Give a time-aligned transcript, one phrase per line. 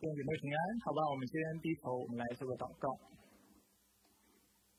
[0.00, 1.04] 愿姐妹平安，好吧？
[1.12, 2.88] 我们先低头，我们来做个祷告。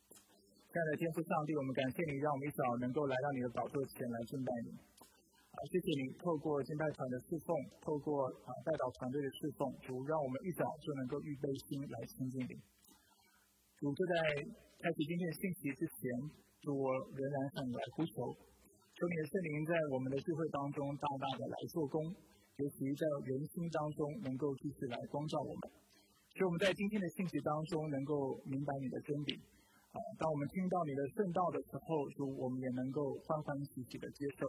[0.09, 4.73] 亲爱的天父上帝，我们感谢你，让我们一早能够来到你的宝座前来敬拜你。
[5.53, 7.53] 啊，谢谢你透过敬拜团的侍奉，
[7.85, 12.57] 透过啊带导团队的侍奉，主让我们一早就能够预备心来亲近你。
[13.77, 14.13] 主就在
[14.81, 16.01] 开启今天的信息之前，
[16.65, 18.25] 我仍然向你来呼求，
[18.97, 22.09] 求你的圣灵在我们的聚会当中大大的来做工。
[22.61, 25.61] 学习在人心当中，能够继续来光照我们，
[26.37, 29.33] 使我们在今天的信息当中能够明白你的真理。
[29.89, 34.45] 啊，当我们听到你的圣道的时候，主我们也能够欢欢喜喜的接受。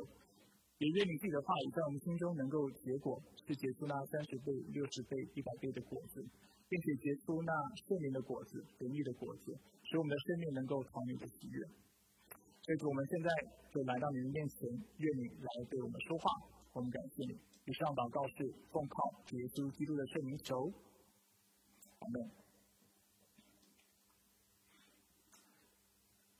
[0.76, 3.16] 也愿你自己的话语在我们心中能够结果，
[3.48, 6.20] 是结出那三十倍、六十倍、一百倍的果子，
[6.68, 7.52] 并且结出那
[7.88, 9.56] 圣灵的果子、仁义的果子，
[9.88, 11.64] 使我们的生命能够讨你的喜悦。
[12.60, 13.28] 所以，我们现在
[13.72, 14.68] 就来到你的面前，
[15.00, 16.30] 愿你来对我们说话，
[16.74, 17.51] 我们感谢你。
[17.64, 18.42] 以上祷告是
[18.74, 18.96] 奉靠
[19.38, 20.66] 耶稣基督的圣名求，
[21.98, 22.16] 好的。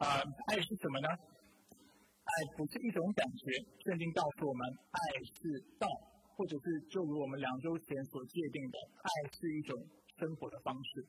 [0.02, 0.18] 啊，
[0.50, 1.06] 爱是什么呢？
[1.06, 3.54] 爱不是一种感觉，
[3.86, 5.86] 圣经告诉我们，爱是道，
[6.34, 9.78] 或者是就如我们两周前所界定的，爱是一种
[10.18, 11.06] 生活的方式。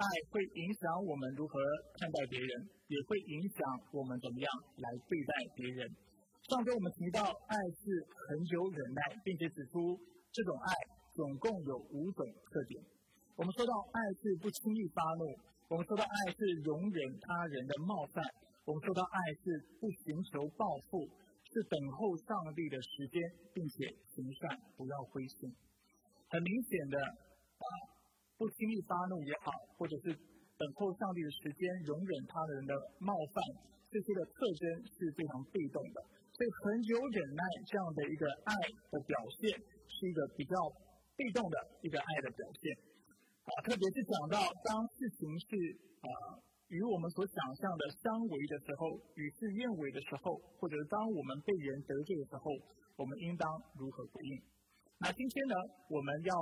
[0.00, 1.60] 爱会影响我们如何
[2.00, 3.60] 看待别人，也会影响
[3.92, 4.48] 我们怎么样
[4.80, 5.84] 来对待别人。
[6.50, 9.94] 上周我们提到，爱是恒久忍耐，并且指出
[10.34, 10.74] 这种爱
[11.14, 12.82] 总共有五种特点。
[13.38, 15.30] 我们说到爱是不轻易发怒，
[15.70, 18.18] 我们说到爱是容忍他人的冒犯，
[18.66, 21.06] 我们说到爱是不寻求报复，
[21.54, 23.22] 是等候上帝的时间，
[23.54, 25.54] 并且行善不要灰心。
[26.34, 27.66] 很明显的啊，
[28.34, 30.10] 不轻易发怒也好，或者是
[30.58, 33.38] 等候上帝的时间，容忍他人的冒犯，
[33.86, 34.66] 这些的特征
[34.98, 36.02] 是非常被动的。
[36.40, 38.52] 对恒久忍耐这样的一个爱
[38.88, 40.56] 的表现，是一个比较
[41.12, 42.72] 被动的一个爱的表现。
[43.44, 45.52] 啊，特别是讲到当事情是
[46.00, 46.40] 啊
[46.72, 48.88] 与我们所想象的相违的时候，
[49.20, 52.48] 与世愿违的时候，或者当我们被人得罪的时候，
[52.96, 53.44] 我们应当
[53.76, 54.40] 如何回应？
[54.96, 55.54] 那今天呢，
[55.92, 56.32] 我们要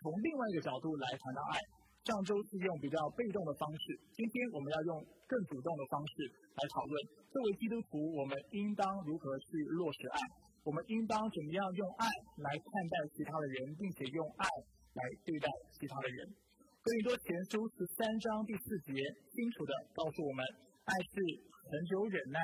[0.00, 1.60] 从另外一个角度来谈到爱。
[2.04, 6.92] 上周是用比较被动的方式，今天我们要用更主动的方式来讨论。
[7.32, 10.20] 作为基督徒，我们应当如何去落实爱？
[10.64, 12.04] 我们应当怎么样用爱
[12.44, 14.44] 来看待其他的人，并且用爱
[14.92, 16.28] 来对待其他的人？
[16.84, 18.92] 哥林多前书十三章第四节
[19.32, 20.44] 清楚的告诉我们：
[20.84, 22.38] 爱是恒久忍耐，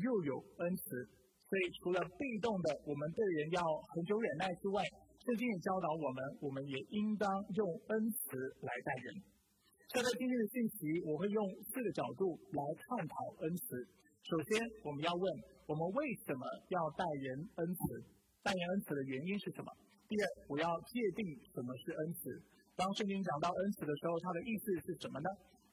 [0.00, 1.04] 又有恩慈。
[1.44, 4.80] 所以，除了被动的我们对人要恒久忍耐之外，
[5.24, 7.24] 圣经也教导我们，我们也应当
[7.56, 9.08] 用恩慈来待人。
[9.88, 13.64] 在今天的信息，我会用四个角度来探讨恩慈。
[14.20, 15.24] 首先，我们要问：
[15.64, 18.04] 我们为什么要待人恩慈？
[18.44, 19.72] 待人恩慈的原因是什么？
[20.12, 21.24] 第二，我要界定
[21.56, 22.28] 什么是恩慈。
[22.76, 25.28] 当圣经讲到恩慈的时候，它的意思是什么呢？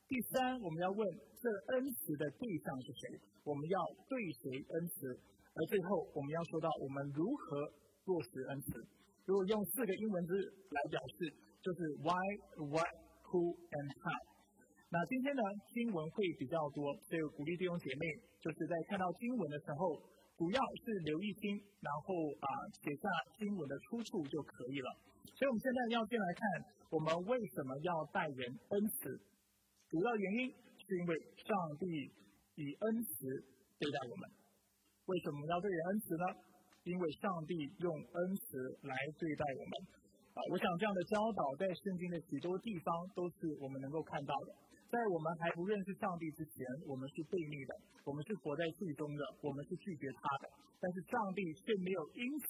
[0.08, 1.04] 第三，我们要问：
[1.44, 3.20] 这恩慈的对象是谁？
[3.44, 5.12] 我们要对谁恩慈？
[5.60, 7.68] 而最后，我们要说到我们如何
[8.08, 8.80] 落实恩慈。
[9.26, 10.34] 如果用四个英文字
[10.70, 11.30] 来表示，
[11.62, 12.18] 就是 why,
[12.70, 12.90] what,
[13.30, 14.18] who and how。
[14.92, 18.04] 那今天呢，经文会比较多，所以鼓励弟兄姐妹，
[18.42, 19.96] 就是在看到经文的时候，
[20.36, 22.12] 主要是留意听，然后
[22.44, 22.48] 啊
[22.84, 23.08] 写下
[23.40, 24.90] 经文的出处就可以了。
[25.38, 26.42] 所以我们现在要先来看，
[26.90, 29.16] 我们为什么要待人恩慈？
[29.88, 31.86] 主要原因是因为上帝
[32.56, 33.28] 以恩慈
[33.80, 34.28] 对待我们。
[35.06, 36.26] 为什么要对人恩慈呢？
[36.84, 39.74] 因为上帝用恩慈来对待我们，
[40.34, 44.56] 啊，我想这样的教导在圣经的许多地方都是我们能够看到的。
[44.90, 47.72] 在我们还不认识上帝之前，我们是悖逆的，
[48.04, 50.50] 我们是活在罪中的，我们是拒绝他的。
[50.82, 52.26] 但是上帝却没有因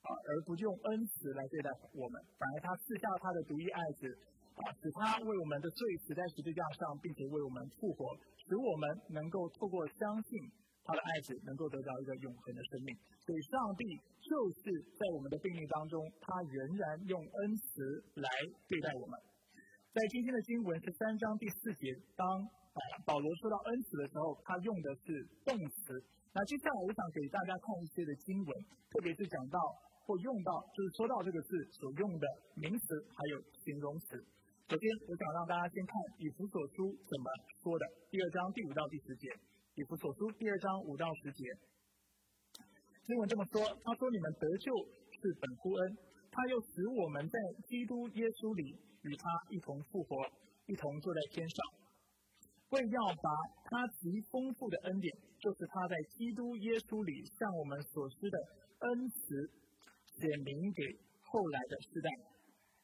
[0.00, 4.08] 啊而不用恩慈来对待我们，反而他赐下他的独一爱子，
[4.56, 8.16] 啊，使他为我们的罪死在十字架上，并且为我们复活，
[8.48, 10.61] 使我们能够透过相信。
[10.84, 12.90] 他的爱子能够得到一个永恒的生命，
[13.22, 13.86] 所以上帝
[14.18, 18.28] 就是在我们的病例当中，他仍然用恩慈来
[18.66, 19.14] 对待我们。
[19.94, 22.26] 在今天的经文是三章第四节，当
[23.04, 26.02] 保罗说到恩慈的时候，他用的是动词。
[26.34, 28.50] 那接下来我想给大家看一些的经文，
[28.90, 29.60] 特别是讲到
[30.08, 32.26] 或用到，就是说到这个字所用的
[32.56, 34.16] 名词还有形容词。
[34.66, 37.26] 首先，我想让大家先看以弗所书怎么
[37.62, 39.28] 说的，第二章第五到第十节。
[39.82, 41.42] 以弗所书第二章五到十节，
[43.02, 44.70] 经文这么说：他说：“你们得救
[45.10, 45.98] 是本乎恩，
[46.30, 47.34] 他又使我们在
[47.66, 50.22] 基督耶稣里与他一同复活，
[50.70, 51.58] 一同坐在天上，
[52.70, 53.28] 为要把
[53.66, 55.10] 他极丰富的恩典，
[55.42, 58.38] 就是他在基督耶稣里向我们所施的
[58.86, 59.50] 恩慈，
[60.14, 60.94] 显明给
[61.26, 62.06] 后来的世代。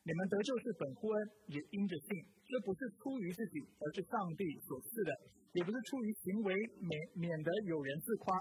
[0.02, 2.10] 你们得救是本乎恩，也因着信。
[2.48, 5.12] 这不是出于自己，而是上帝所赐的；
[5.52, 8.32] 也不是出于行为，免免得有人自夸。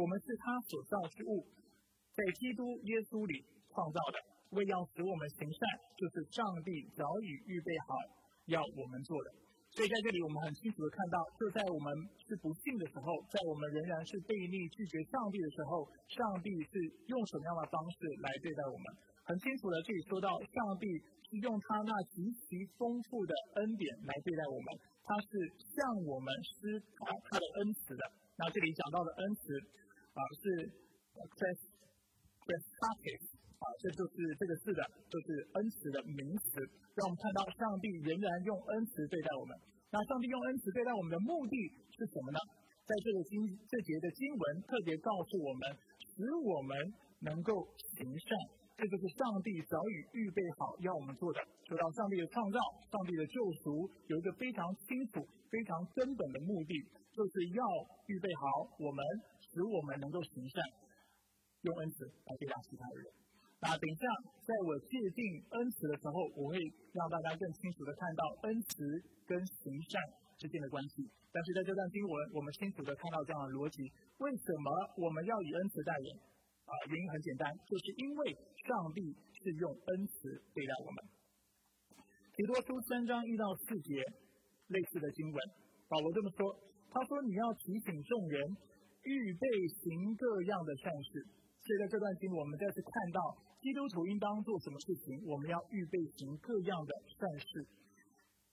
[0.00, 1.44] 我们是他所造之物，
[2.16, 4.16] 在基督耶稣里创造的，
[4.56, 5.60] 为要使我们行善，
[6.00, 7.92] 就是上帝早已预备好
[8.48, 9.28] 要我们做的。
[9.76, 11.92] 所以在这里，我们很清楚的看到，就在我们
[12.24, 16.72] 是不幸的时候，在我们仍然是背逆拒绝上帝的时候，上帝是
[17.12, 18.84] 用什么样的方式来对待我们？
[19.28, 20.88] 很清楚的，这里说到上帝。
[21.38, 24.66] 用他那极其丰富的恩典来对待我们，
[25.06, 25.28] 他是
[25.70, 28.02] 向我们施他他的恩慈的。
[28.34, 29.54] 那这里讲到的恩慈
[30.10, 30.42] 啊是
[31.38, 31.64] grace
[32.42, 33.26] grace
[33.62, 36.58] 啊，这就是这个字的，就是恩慈的名词，
[36.98, 39.54] 让我们看到上帝仍然用恩慈对待我们。
[39.92, 41.54] 那上帝用恩慈对待我们的目的
[41.94, 42.38] 是什么呢？
[42.90, 43.38] 在这个经
[43.70, 45.62] 这节的经文特别告诉我们，
[46.10, 46.74] 使我们
[47.20, 47.54] 能够
[47.94, 48.59] 行善。
[48.80, 51.38] 这就是上帝早已预备好要我们做的。
[51.68, 52.56] 说到上帝的创造，
[52.88, 55.20] 上帝的救赎，有一个非常清楚、
[55.52, 56.72] 非常根本的目的，
[57.12, 57.60] 就是要
[58.08, 59.04] 预备好我们，
[59.52, 60.64] 使我们能够行善，
[61.60, 63.04] 用恩慈来对待其他人。
[63.60, 64.08] 那等一下，
[64.48, 66.56] 在我界定恩慈的时候，我会
[66.96, 68.80] 让大家更清楚的看到恩慈
[69.28, 70.00] 跟行善
[70.40, 71.04] 之间的关系。
[71.28, 73.84] 但是在这段经文，我们清楚的看到这样的逻辑：
[74.24, 76.08] 为什么我们要以恩慈待人？
[76.70, 78.30] 啊，原因很简单，就是因为
[78.62, 80.98] 上帝是用恩慈对待我们。
[82.30, 83.98] 提多书三章一到四节
[84.70, 85.36] 类似的经文，
[85.90, 86.46] 保罗这么说：
[86.94, 88.38] 他说你要提醒众人
[89.02, 89.44] 预备
[89.82, 91.26] 行各样的善事。
[91.60, 93.20] 所以在这段经文，我们再次看到
[93.60, 95.20] 基督徒应当做什么事情？
[95.26, 97.66] 我们要预备行各样的善事。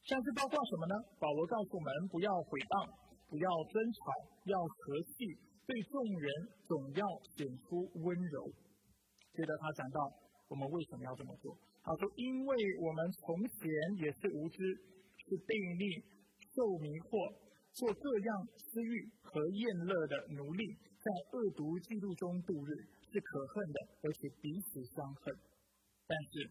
[0.09, 0.95] 善事包括什么呢？
[1.21, 2.75] 保罗告诉我们：不要毁谤，
[3.29, 4.01] 不要争吵，
[4.49, 5.37] 要和气。
[5.67, 6.31] 对众人
[6.63, 7.03] 总要
[7.35, 8.47] 显出温柔。
[9.35, 9.99] 接着他讲到，
[10.47, 11.51] 我们为什么要这么做？
[11.83, 13.67] 他说：“因为我们从前
[13.99, 15.83] 也是无知，是被逆，
[16.55, 17.35] 受迷惑，
[17.75, 20.71] 做各样私欲和厌乐的奴隶，
[21.03, 22.71] 在恶毒嫉妒中度日，
[23.11, 23.77] 是可恨的，
[24.07, 25.35] 而且彼此相恨。
[26.07, 26.47] 但是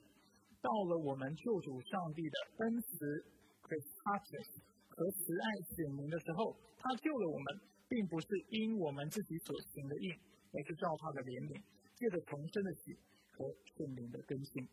[0.61, 3.25] 到了我们救主上帝的恩慈、
[3.65, 10.11] 和慈爱显明的时候，他救了我们。”并不是因我们自己所行的义，
[10.53, 11.55] 而是照他的怜悯，
[11.95, 12.97] 借着重生的喜
[13.33, 13.47] 和
[13.77, 14.67] 圣灵的更新。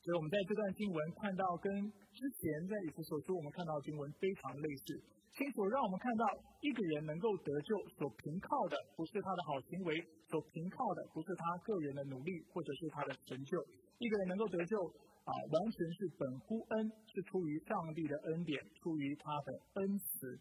[0.00, 1.68] 所以，我们在这段经文看到，跟
[2.14, 5.02] 之前在以弗所书我们看到的经文非常类似，
[5.34, 6.24] 清楚让我们看到，
[6.62, 9.98] 一个人能够得救，所凭靠的不是他的好行为，
[10.30, 13.58] 所凭靠的不是他个人的努力或者是他的成就。
[13.98, 14.78] 一个人能够得救
[15.26, 20.38] 啊，完全是本乎恩，是出于上帝的恩典，出于他的恩慈。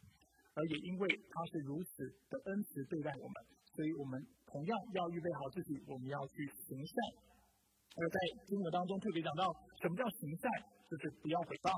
[0.55, 3.35] 而也因为他是如此的恩慈对待我们，
[3.75, 4.15] 所以我们
[4.47, 6.95] 同样要预备好自己，我们要去行善。
[7.95, 8.17] 而在
[8.47, 9.43] 经文当中特别讲到，
[9.83, 10.47] 什么叫行善？
[10.87, 11.69] 就是不要诽谤，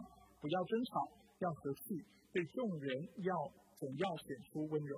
[0.42, 1.10] 不要争吵，
[1.40, 2.90] 要和气，对众人
[3.26, 3.34] 要
[3.80, 4.94] 总要显出温柔。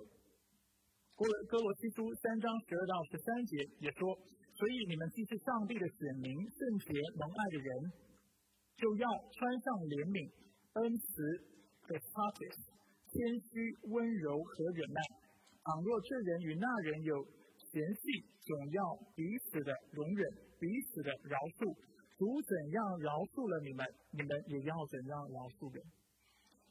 [1.16, 4.12] 哥哥罗西书三章十二到十三节也说，
[4.56, 7.70] 所以你们既是上帝的选民，圣洁蒙爱的人，
[8.76, 9.06] 就要
[9.36, 10.20] 穿上怜悯、
[10.80, 11.08] 恩慈、
[11.88, 12.79] 的 p a t i s
[13.10, 13.18] 谦
[13.50, 15.02] 虚、温柔和忍耐。
[15.66, 17.14] 倘若这人与那人有
[17.58, 18.82] 嫌隙，总要
[19.14, 20.22] 彼此的容忍，
[20.58, 21.74] 彼此的饶恕。
[22.20, 25.80] 主怎样饶恕了你们，你们也要怎样饶恕人。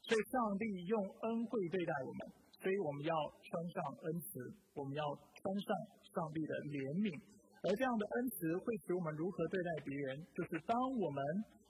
[0.05, 2.21] 所以，上帝用恩惠对待我们，
[2.61, 3.13] 所以我们要
[3.43, 4.41] 穿上恩慈，
[4.73, 5.69] 我们要穿上
[6.13, 7.13] 上帝的怜悯。
[7.61, 10.23] 而这样的恩慈会使我们如何对待别人？
[10.31, 11.19] 就是当我们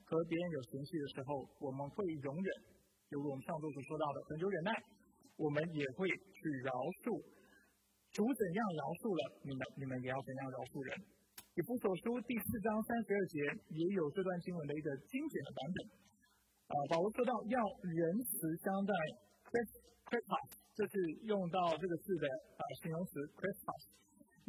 [0.06, 2.50] 和别人有嫌隙的时候，我们会容忍。
[3.10, 4.70] 就如我们上周所说到的，恒久忍耐，
[5.34, 6.70] 我们也会去饶
[7.02, 7.18] 恕。
[8.14, 10.94] 主怎样饶恕了你们，你们也要怎样饶恕人。
[11.58, 13.42] 以弗所书第四章三十二节
[13.74, 15.78] 也有这段经文的一个精简的版本。
[16.70, 17.98] 啊，保罗说到要仁
[18.30, 18.94] 慈相待
[19.50, 19.74] c h r i s
[20.06, 20.94] t a s 这是
[21.26, 23.60] 用到这个字的啊形容词 c r i s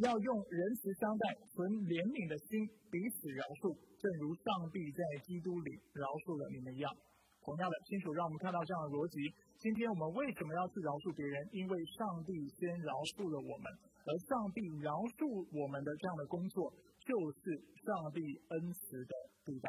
[0.05, 2.61] 要用仁慈相待，存怜悯的心，
[2.93, 6.93] 彼此饶恕，正如上帝在基督里饶恕了你们一样。
[7.41, 9.17] 同样的，清楚让我们看到这样的逻辑。
[9.57, 11.37] 今天我们为什么要去饶恕别人？
[11.53, 13.67] 因为上帝先饶恕了我们，
[14.05, 15.25] 而上帝饶恕
[15.57, 16.69] 我们的这样的工作，
[17.01, 18.21] 就是上帝
[18.53, 19.13] 恩慈的
[19.45, 19.69] 对待。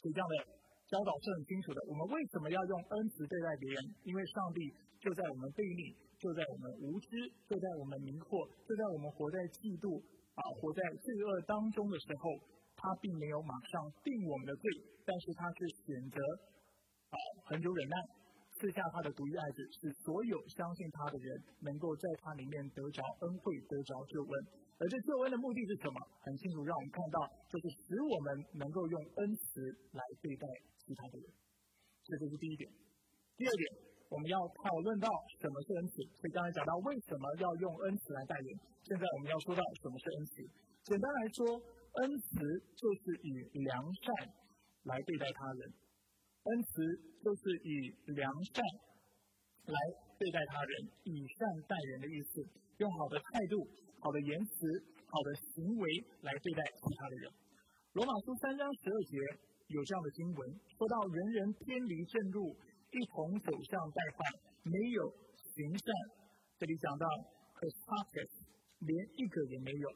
[0.00, 0.34] 所以这样的
[0.88, 1.80] 教导是很清楚的。
[1.88, 3.78] 我们为什么要用恩慈对待别人？
[4.04, 4.60] 因为上帝
[5.00, 7.08] 就在我们背逆，就在我们无知，
[7.48, 9.96] 就在我们迷惑，就在我们活在嫉妒
[10.36, 12.36] 啊，活在罪恶当中的时候，
[12.76, 14.64] 他并没有马上定我们的罪，
[15.08, 15.58] 但是他是
[15.88, 16.20] 选择。
[17.12, 17.96] 好，很久忍耐，
[18.56, 21.28] 赐下他的独一爱子，使所有相信他的人
[21.60, 24.32] 能够在他里面得着恩惠，得着救恩。
[24.80, 26.00] 而这救恩的目的是什么？
[26.24, 27.20] 很清楚，让我们看到，
[27.52, 29.60] 就是使我们能够用恩慈
[29.92, 30.48] 来对待
[30.80, 31.28] 其他的人。
[32.02, 32.64] 这就是第一点。
[33.36, 33.64] 第二点，
[34.08, 36.00] 我们要讨论到什么是恩慈。
[36.16, 38.48] 所以刚才讲到为什么要用恩慈来待人，
[38.88, 40.32] 现在我们要说到什么是恩慈。
[40.88, 41.60] 简单来说，
[42.00, 42.40] 恩慈
[42.72, 43.28] 就是以
[43.68, 44.32] 良善
[44.88, 45.81] 来对待他人。
[46.42, 46.82] 恩慈
[47.22, 48.58] 就是以良善
[49.70, 49.78] 来
[50.18, 51.38] 对待他人，以善
[51.70, 52.42] 待人的意思，
[52.78, 53.62] 用好的态度、
[54.00, 54.66] 好的言辞、
[55.06, 55.86] 好的行为
[56.22, 57.30] 来对待其他的人。
[57.94, 59.14] 罗马书三章十二节
[59.68, 60.40] 有这样的经文，
[60.78, 62.56] 说到人人偏离正路，
[62.90, 64.26] 一同走向败坏，
[64.66, 65.06] 没有
[65.54, 65.86] 行善。
[66.58, 68.32] 这里讲到 h r i s t a s
[68.82, 69.86] 连一个也没有。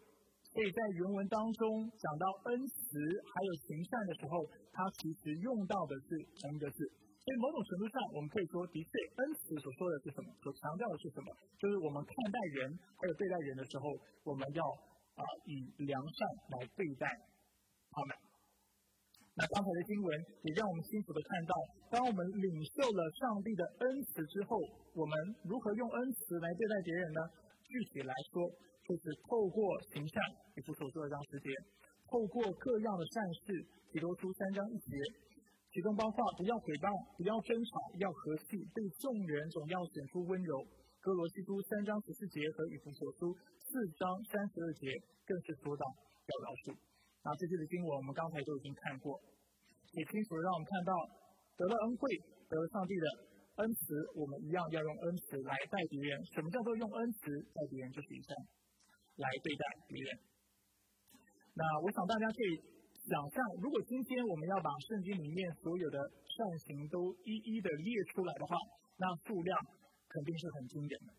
[0.57, 2.97] 所以在原文当中讲到恩慈
[3.29, 4.41] 还有行善的时候，
[4.73, 6.81] 它其实用到的是同一个字。
[7.21, 10.33] 所以某种程度上，我们可以说，的确，恩慈所说的是什么？
[10.41, 11.29] 所强调的是什么？
[11.61, 13.85] 就是我们看待人还有对待人的时候，
[14.25, 14.65] 我们要
[15.21, 16.19] 啊以良善
[16.57, 17.05] 来对待
[17.93, 18.17] 他们。
[19.37, 20.09] 那刚才的经文
[20.41, 21.53] 也让我们清楚的看到，
[21.93, 24.57] 当我们领受了上帝的恩慈之后，
[24.97, 25.13] 我们
[25.45, 27.21] 如何用恩慈来对待别人呢？
[27.69, 28.49] 具体来说，
[28.87, 29.59] 就是透过
[29.91, 30.15] 行善，
[30.55, 31.51] 比如所说的这张时节，
[32.07, 34.95] 透过各样的善事，提多出三章一节，
[35.75, 36.87] 其中包括不要诽谤，
[37.19, 40.63] 不要争吵，要和气，对众人总要显出温柔。
[41.03, 44.87] 哥罗西书三章十四节和以弗所书四章三十二节
[45.27, 45.83] 更是说到
[46.27, 46.75] 要饶恕。
[47.27, 49.19] 那这些的经文我们刚才都已经看过，
[49.99, 50.95] 也清楚的让我们看到
[51.59, 52.07] 得了恩惠，
[52.47, 53.07] 得了上帝的
[53.63, 56.23] 恩慈，我们一样要用恩慈来待别人。
[56.31, 57.91] 什么叫做用恩慈待别人？
[57.91, 58.31] 就是以上。
[59.17, 60.09] 来对待别人。
[61.57, 62.53] 那我想大家可以
[63.09, 65.97] 想象，如果今天我们要把圣经里面所有的
[66.29, 66.37] 善
[66.69, 68.57] 行都一一的列出来的话，
[69.01, 69.57] 那数量
[70.09, 71.17] 肯定是很惊人的。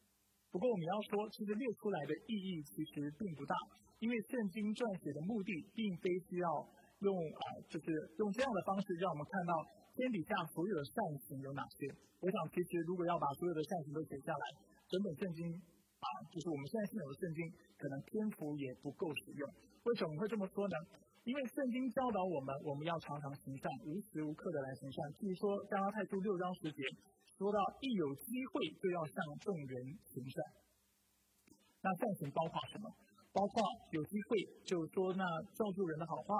[0.53, 3.55] 不过我们要说，其实列出来的意义其实并不大，
[3.97, 6.47] 因为圣经撰写的目的并非需要
[7.01, 7.89] 用啊，就是
[8.21, 9.53] 用这样的方式让我们看到
[9.97, 11.89] 天底下所有的善行有哪些。
[12.21, 14.45] 我想，其实如果要把所有的善行都写下来，
[14.85, 15.41] 整本圣经。
[15.97, 17.39] 啊，就是我们现在现有的圣经，
[17.77, 19.43] 可能篇幅也不够使用。
[19.83, 20.75] 为什么会这么说呢？
[21.25, 24.97] 因为圣经教导我们，我们要常常行善，无时无刻的来行善。
[25.19, 26.79] 譬如说《加拉太书》六章十节，
[27.35, 29.73] 说到一有机会就要向众人
[30.07, 30.37] 行善。
[31.83, 32.87] 那善行包括什么？
[33.35, 33.59] 包括
[33.91, 36.39] 有机会，就说那照助人的好话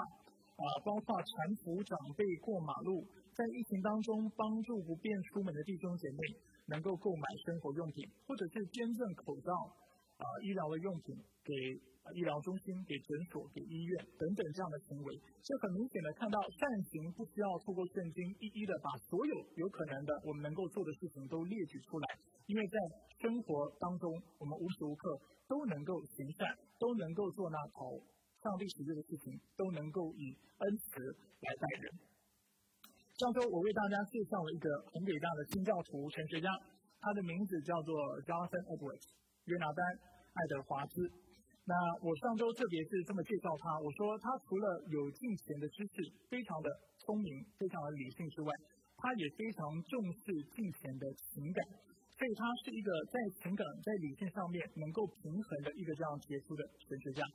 [0.56, 3.04] 啊，包括搀扶长辈过马路，
[3.36, 6.18] 在疫情当中帮助不便出门的弟兄姐妹。
[6.68, 9.52] 能够购买生活用品，或者是捐赠口罩、
[10.20, 11.52] 啊医疗的用品给
[12.14, 22.06] 医疗中心、给诊所、给医院等等这样的行为，就很明显的看到善行不需要透过圣经一一的把所有有可能的我们能够做的事情都列举出来，
[22.46, 22.78] 因为在
[23.20, 24.08] 生活当中，
[24.38, 27.92] 我们无时无刻都能够行善，都能够做那讨
[28.42, 31.00] 上帝喜悦的事情，都能够以恩慈
[31.40, 31.92] 来待人。
[33.18, 36.46] 上周我为大家介绍了一个很伟大的新教徒神学家，
[37.02, 37.90] 他的名字叫做
[38.22, 39.10] Jonathan Edwards，
[39.50, 39.82] 约拿丹
[40.38, 41.02] 爱德华兹。
[41.66, 45.98] 那我上周特别是这么介绍他，我说他除了有进贤的知识，
[46.30, 46.70] 非常的
[47.02, 48.54] 聪明，非常的理性之外，
[48.94, 50.22] 他也非常重视
[50.54, 51.58] 金钱的情感，
[52.14, 57.26] 所以他是一个在情感在理性上面能够平衡的一个这样杰出的神学家。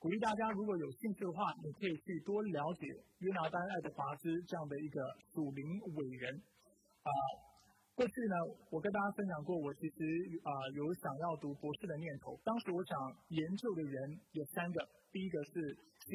[0.00, 2.88] 鼓励大家，如果有兴趣的话，你可以去多了解
[3.20, 4.96] 约拿丹·爱德华兹这样的一个
[5.28, 5.60] 属灵
[5.92, 6.40] 伟人。
[7.04, 7.10] 啊，
[7.92, 8.36] 过去呢，
[8.72, 10.00] 我跟大家分享过，我其实
[10.40, 12.32] 啊有想要读博士的念头。
[12.40, 12.96] 当时我想
[13.28, 14.80] 研究的人有三个，
[15.12, 15.60] 第一个是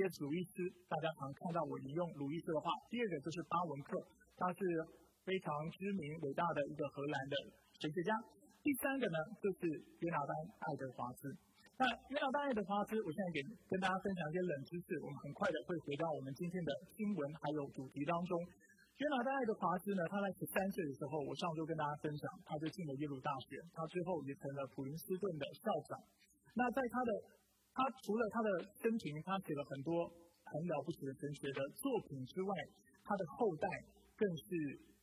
[0.01, 4.01] 耶鲁伊斯，大家常看到我引用鲁伊斯的话；第二个就是巴文克，
[4.33, 4.61] 他是
[5.21, 7.37] 非常知名伟大的一个荷兰的
[7.77, 8.17] 神学家；
[8.65, 9.69] 第三个呢，就是
[10.01, 11.29] 约拿丹·爱德华兹。
[11.75, 18.39] 那约拿丹爱德华兹，我现在给跟大家分享一些冷知识，我们很快的会回到我们今天的新闻还有主题当中。
[18.95, 25.99] 约拿丹爱德华兹呢，他在十三岁的时候，我上周跟大家分享，他就进了耶鲁大学，他之后也成了普林斯顿的校长。
[26.55, 27.11] 那在他的，
[27.75, 30.07] 他除了他的生平，他写了很多
[30.47, 32.55] 很了不起的神学的作品之外，
[33.03, 33.67] 他的后代
[34.15, 34.47] 更是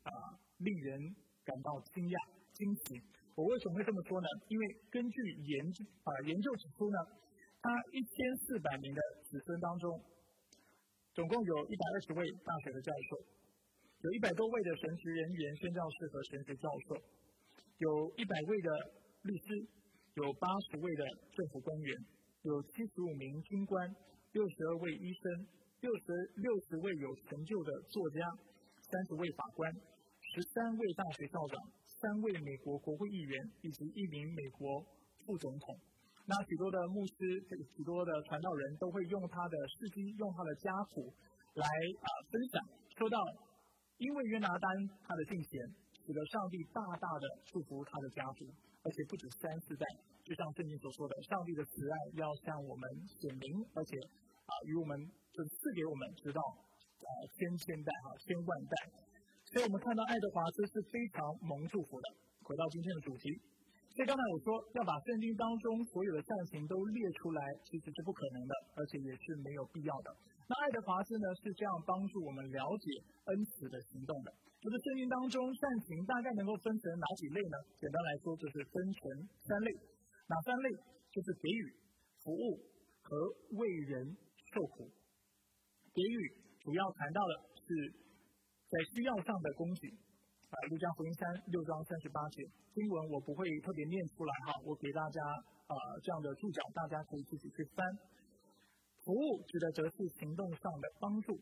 [0.09, 0.97] 啊令人
[1.45, 2.17] 感到惊讶
[2.57, 2.97] 惊奇。
[3.35, 4.29] 我为什么会这么说呢？
[4.49, 6.99] 因为根据研究啊研究指出呢，
[7.63, 9.89] 他一千四百名的子孙当中，
[11.15, 13.25] 总共有一百二十位大学的教授，
[14.05, 16.97] 有一百多位的神职人员、宣教士和神职教授，
[17.79, 18.69] 有一百位的
[19.23, 19.67] 律师，
[20.21, 21.97] 有八十位的政府官员，
[22.43, 23.89] 有七十五名军官，
[24.33, 25.47] 六十二位医生，
[25.81, 26.05] 六十
[26.37, 28.21] 六十位有成就的作家，
[28.93, 29.73] 三十位法官，
[30.21, 31.57] 十三位大学校长。
[32.03, 34.83] 三位美国国会议员以及一名美国
[35.23, 35.79] 副总统。
[36.27, 37.15] 那许多的牧师、
[37.79, 41.15] 许多的传道人都会用他的事迹、用他的家谱
[41.55, 41.67] 来
[42.03, 42.59] 啊分享，
[42.99, 43.23] 说到
[43.99, 44.67] 因为约拿丹
[45.07, 45.63] 他的敬虔，
[46.03, 48.51] 使得上帝大大的祝福他的家族，
[48.83, 49.87] 而且不止三四代，
[50.27, 53.95] 就像圣经所说的，上帝的慈爱要向我们显明，而且
[54.47, 54.99] 啊与我们
[55.31, 58.75] 就赐给我们直到啊千千代哈千万代。
[59.53, 62.09] 所以我们看到爱德华兹是非常蒙祝福的。
[62.41, 63.29] 回到今天的主题，
[63.93, 70.09] 所以刚才我说要把圣经当中所有的善行都列出来，其实是不可能的，而且也是没有必要的。
[70.49, 72.89] 那爱德华兹呢是这样帮助我们了解
[73.29, 74.33] 恩慈的行动的。
[74.57, 77.57] 就是圣经当中善行大概能够分成哪几类呢？
[77.77, 79.01] 简单来说就是分成
[79.45, 79.69] 三类，
[80.33, 80.73] 哪三类？
[81.13, 81.69] 就是给予、
[82.25, 82.57] 服务
[83.05, 83.13] 和
[83.61, 84.17] 为人
[84.57, 84.89] 受苦。
[85.93, 86.17] 给予
[86.65, 88.01] 主要谈到的是。
[88.73, 89.85] 在需要上的供给，
[90.49, 92.41] 啊，路加福音三六章三十八节
[92.73, 95.21] 经文我不会特别念出来哈，我给大家
[95.69, 97.85] 啊这样的注脚，大家可以自己去翻。
[99.05, 101.37] 服务指的则是行动上的帮助，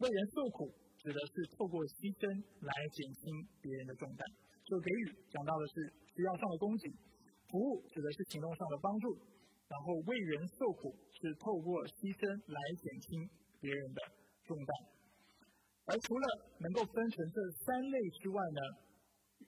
[0.00, 2.24] 为人受苦指的是透过牺牲
[2.64, 3.28] 来减轻
[3.60, 4.24] 别人的重担。
[4.64, 6.88] 就给予讲到的是需要上的供给，
[7.52, 9.12] 服务指的是行动上的帮助，
[9.68, 13.28] 然后为人受苦是透过牺牲来减轻
[13.60, 14.00] 别人的
[14.48, 14.91] 重担。
[15.86, 16.26] 而除了
[16.60, 18.60] 能够分成这三类之外呢，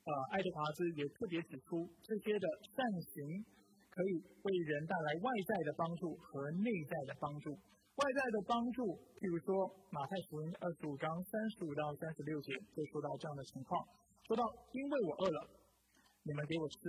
[0.03, 2.83] 呃，爱德华兹也特别指出，这些的善
[3.15, 3.45] 行
[3.91, 4.13] 可以
[4.43, 7.55] 为人带来外在的帮助和内在的帮助。
[7.95, 8.83] 外在的帮助，
[9.23, 13.79] 譬如说马太福音二十五章三十五到三十六节就说到这样的情况，
[14.27, 14.43] 说到
[14.75, 15.39] 因为我饿了，
[16.27, 16.83] 你们给我吃；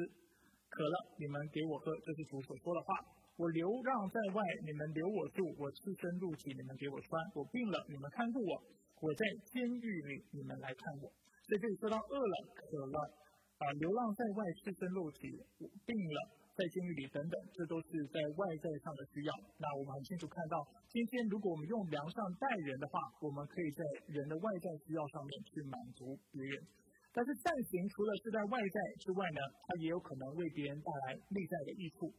[0.74, 2.98] 渴了，你们给我喝，这是主所说的话。
[3.38, 8.64] 我流浪在外，你们留我住；我赤身露体，你们给我穿；我病了，你们看顾我。
[9.02, 11.12] 我在监狱里，你们来看我。
[11.46, 12.98] 所以这里说到饿了、渴了，
[13.60, 15.30] 啊，流浪在外、赤身露体、
[15.86, 16.18] 病了，
[16.56, 19.32] 在监狱里等等，这都是在外在上的需要。
[19.60, 26.66] 那我们很清楚看到，今天如果我们用良善待人的话，我们可以在人的外在需要上面去满足别人。
[27.14, 32.12] 但是善行除了是在外在之外呢，它也有可能为别人带来内在的益处。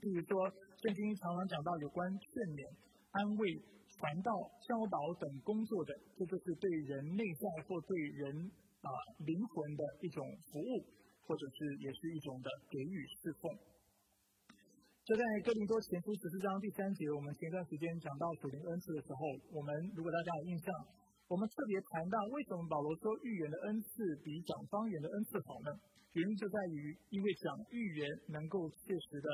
[0.00, 0.48] 比如说，
[0.80, 2.64] 圣经常常讲到有关劝勉、
[3.10, 3.60] 安慰。
[3.98, 4.30] 传道、
[4.62, 8.30] 教导等工作的，这就是对人内在或对人
[8.80, 8.88] 啊
[9.26, 10.86] 灵魂的一种服务，
[11.26, 13.50] 或者是也是一种的给予侍奉。
[15.02, 19.18] 就在哥林多前书十四章第三节，我们前段时间讲到属灵恩赐的时候，
[19.50, 20.68] 我们如果大家有印象，
[21.26, 23.88] 我们特别谈到为什么保罗说预言的恩赐
[24.22, 25.72] 比讲方言的恩赐好呢？
[26.12, 29.28] 原因就在于，因为讲预言能够切实的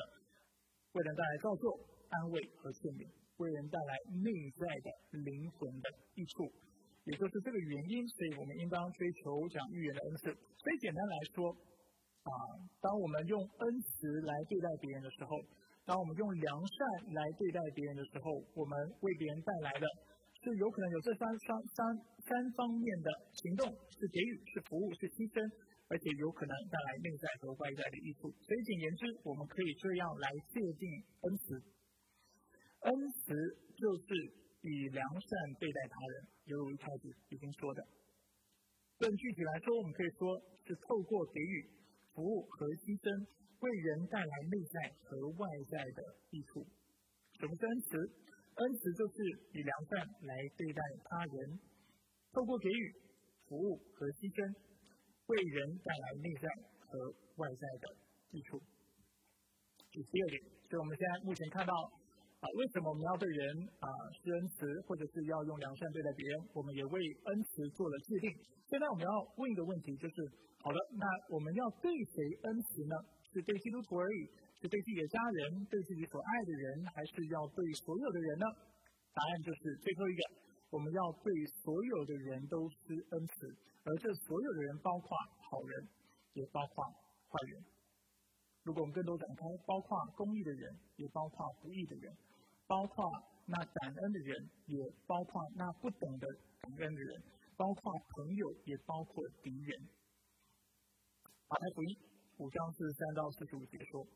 [0.95, 3.24] 为人带来造作、安慰和劝勉。
[3.39, 3.93] 为人带来
[4.23, 4.89] 内在的
[5.27, 6.47] 灵魂的益处，
[7.05, 10.31] 也就是这个原因，所以我们应当追求讲预言的恩赐。
[10.31, 11.51] 所以简单来说，
[12.23, 12.31] 啊，
[12.81, 15.35] 当我们用恩慈来对待别人的时候，
[15.85, 16.79] 当我们用良善
[17.13, 19.85] 来对待别人的时候，我们为别人带来的，
[20.41, 21.77] 是有可能有这三三三
[22.25, 23.11] 三方面的
[23.43, 25.43] 行动，是给予，是服务，是牺牲，
[25.91, 28.33] 而且有可能带来内在和外在的益处。
[28.41, 30.87] 所以简言之，我们可以这样来界定
[31.27, 31.61] 恩慈。
[32.85, 33.33] 恩慈
[33.81, 34.13] 就是
[34.61, 37.81] 以良善对待他人，犹如太子已经说的。
[38.99, 40.37] 更具体来说，我们可以说
[40.69, 41.65] 是透过给予、
[42.13, 43.09] 服务和牺牲，
[43.61, 46.61] 为人带来内在和外在的益处。
[47.41, 47.97] 什么是恩慈？
[48.55, 49.17] 恩慈就是
[49.57, 51.59] 以良善来对待他人，
[52.37, 52.85] 透过给予、
[53.49, 54.45] 服务和牺牲，
[55.33, 56.47] 为人带来内在
[56.85, 57.97] 和外在的
[58.37, 58.61] 益处。
[59.89, 60.37] 第十二点，
[60.69, 61.73] 所以我们现在目前看到。
[62.45, 63.89] 啊，为什么我们要对人啊
[64.21, 66.37] 施恩慈，或者是要用良善对待别人？
[66.53, 68.29] 我们也为恩慈做了界定。
[68.69, 70.29] 现在我们要问一个问题，就是
[70.61, 72.95] 好了，那我们要对谁恩慈呢？
[73.33, 74.29] 是对基督徒而已，
[74.61, 78.45] 是对自己的家人、对自己所爱的人，还是要对所有的人呢？
[79.17, 80.23] 答案就是最后一个，
[80.69, 81.33] 我们要对
[81.65, 83.49] 所有的人都施恩慈，
[83.89, 85.17] 而这所有的人包括
[85.49, 85.89] 好人，
[86.37, 86.85] 也包括
[87.33, 87.65] 坏人。
[88.65, 92.13] 如果我们更多展开，包括公益的人，也包括不义的人。
[92.67, 93.11] 包括
[93.47, 96.27] 那感恩的人，也包括那不懂得
[96.61, 97.23] 感恩的人，
[97.57, 99.89] 包括朋友，也包括敌人。
[101.49, 101.97] 马太福音
[102.39, 104.07] 五章四十三到四十五节说：“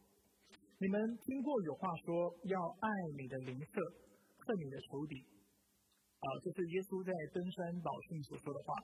[0.80, 3.80] 你们听过有话说，要爱你的邻舍，
[4.38, 5.20] 恨你的仇敌。”
[6.18, 8.74] 啊，这是耶稣在登山宝训所说的话。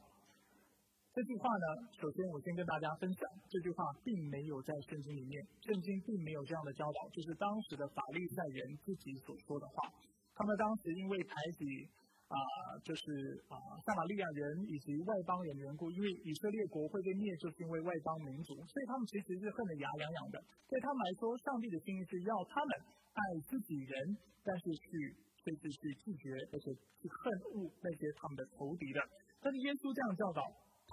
[1.14, 9.94] 这句话呢，首先我先跟大家分享，这句话并没有在圣经里面，圣经并没有这样的教导，就是当时的法律赛人自己所说的话。
[10.34, 11.86] 他们当时因为排挤
[12.26, 12.34] 啊，
[12.82, 13.06] 就是
[13.46, 13.54] 啊，
[13.86, 20.42] 撒玛利亚人以及外邦人的缘故，因为以色列国会被灭，就是因为外邦民族，所以他们其实是恨得牙痒痒的。
[20.66, 22.70] 对他们来说，上帝的心意是要他们
[23.14, 25.14] 爱自己人，但是去
[25.46, 27.22] 甚至去拒绝，而且去恨
[27.54, 28.98] 恶那些他们的仇敌的。
[29.38, 30.42] 但是耶稣这样教导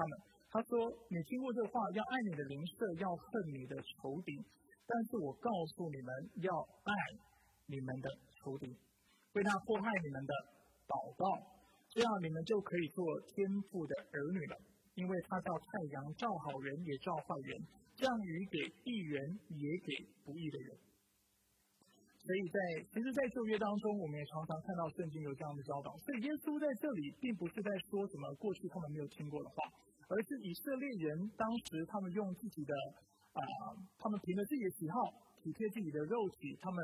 [0.02, 0.18] 他们，
[0.50, 4.34] 他说：“你听过这话，要爱你的邻舍，要恨你的仇敌。
[4.90, 6.10] 但是我告诉你们，
[6.42, 6.50] 要
[6.90, 6.92] 爱
[7.70, 8.10] 你们的
[8.42, 8.66] 仇敌，
[9.38, 10.34] 为他祸害你们的。”
[10.90, 11.24] 祷告，
[11.88, 14.58] 这样你们就可以做天父的儿女了。
[14.96, 17.56] 因为他叫太阳照好人也照坏人，
[17.96, 19.88] 降雨给义人也给
[20.26, 20.76] 不义的人。
[22.20, 22.60] 所以在
[22.92, 25.96] 其实，在旧约当中，我们也常常看到圣经有这样的教导。
[26.04, 29.56] 所以耶稣在这里并不是在说什么过去他们没有听过的话，
[30.12, 32.74] 而是以色列人当时他们用自己的
[33.32, 33.42] 啊，
[33.96, 35.08] 他们凭着自己的喜好，
[35.40, 36.78] 体贴自己的肉体，他们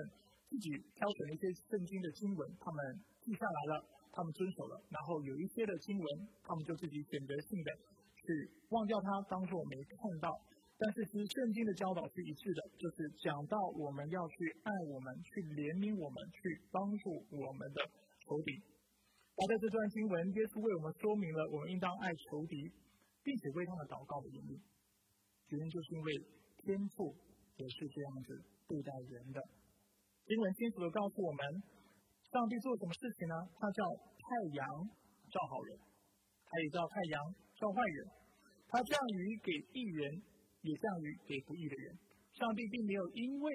[0.48, 2.80] 自己挑选了一些圣经的经文，他们
[3.22, 3.84] 记下来了。
[4.18, 6.08] 他们遵守了，然后有一些的经文，
[6.42, 7.70] 他们就自己选择性的
[8.18, 10.34] 去忘掉它，当做没看到。
[10.74, 16.42] 但是其实圣经的教导是一致的，就是讲到我们要去爱我们，去怜悯我们，去
[16.74, 17.86] 帮助我们的
[18.26, 18.58] 仇敌。
[19.38, 22.74] 而在这段经文，耶稣为我们说明了我们应当爱仇敌，
[23.28, 24.56] 并且为他们祷告的原因。
[25.52, 26.08] 原因就是因为
[26.64, 27.12] 天父
[27.60, 28.40] 也是这样子
[28.72, 29.44] 对待人的。
[30.24, 31.44] 经文清楚的告诉我们。
[32.28, 33.36] 上帝做什么事情呢？
[33.56, 33.88] 他叫
[34.20, 34.28] 太
[34.60, 34.68] 阳
[35.32, 35.80] 照好人，
[36.44, 37.16] 他也叫太阳
[37.56, 38.00] 照坏人。
[38.68, 40.12] 他降雨给义人，
[40.60, 41.96] 也降雨给不义的人。
[42.36, 43.48] 上帝并没有因为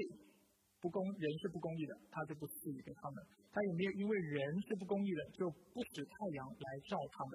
[0.81, 3.21] 不公人是不公义的，他就不赐予给他们；
[3.53, 7.33] 他也没有因为人是不公义的，就不使太阳来照他们。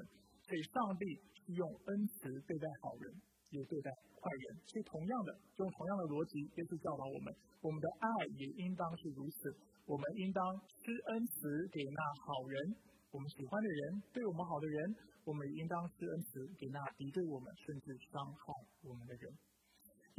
[0.47, 1.03] 所以，上帝
[1.43, 3.11] 是用恩慈对待好人，
[3.51, 4.55] 也对待坏人。
[4.63, 7.27] 所以，同样的，用同样的逻辑，耶稣教导我们：
[7.59, 8.07] 我们的爱
[8.39, 9.51] 也应当是如此。
[9.83, 10.39] 我们应当
[10.83, 12.75] 施恩慈给那好人，
[13.11, 13.79] 我们喜欢的人，
[14.15, 14.79] 对我们好的人，
[15.27, 18.51] 我们也应当施恩慈给那敌对我们甚至伤害
[18.83, 19.27] 我们的人。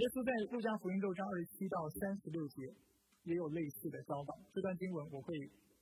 [0.00, 2.64] 耶稣在路加福音六章二十七到三十六节
[3.28, 4.32] 也有类似的教导。
[4.52, 5.36] 这段经文我会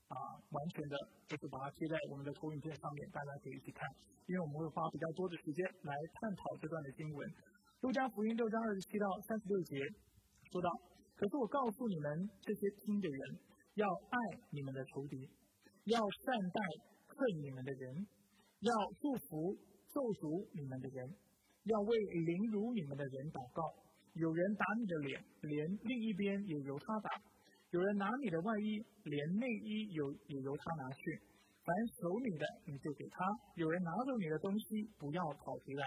[0.09, 0.15] 啊
[0.51, 3.89] 完全的，就是把它贴在我们的投影片上面，大家可以一起看，
[4.27, 7.29] 因为我们会花比较多的时间来探讨这段的经文。
[7.81, 9.77] 路加福音六章二十七到三十六节
[10.53, 10.71] 说到
[11.17, 13.39] ：“可是我告诉你们这些听的人。”
[13.77, 14.17] 要爱
[14.49, 15.29] 你们的仇敌，
[15.85, 16.61] 要善待
[17.13, 18.07] 恨你们的人，
[18.61, 19.53] 要祝福
[19.93, 21.05] 咒诅你们的人，
[21.65, 23.61] 要为凌辱你们的人祷告。
[24.15, 27.11] 有人打你的脸，连另一边也由他打；
[27.71, 31.21] 有人拿你的外衣，连内衣有也由他拿去。
[31.67, 33.19] 凡守你的，你就给他；
[33.57, 35.85] 有人拿走你的东西，不要讨回来。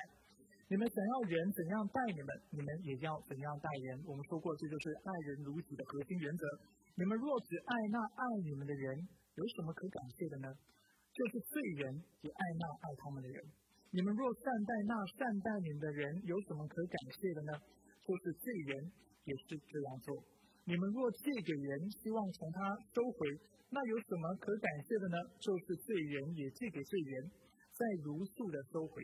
[0.68, 4.04] 你们想要人怎样待你们，你们也要怎样待人。
[4.04, 6.44] 我们说过，这就是爱人如己的核心原则。
[7.00, 9.00] 你们若只爱那爱你们的人，
[9.40, 10.52] 有什么可感谢的呢？
[11.16, 13.40] 就是罪人也爱那爱他们的人。
[13.90, 17.52] 你们若善待那善待你们的人，有什么可感谢的呢？
[18.04, 18.92] 就是罪人
[19.24, 20.22] 也是这样做。
[20.70, 23.26] 你们若借给人，希望从他收回，
[23.74, 25.18] 那有什么可感谢的呢？
[25.42, 27.26] 就是罪人也借给罪人，
[27.74, 29.02] 再如数的收回。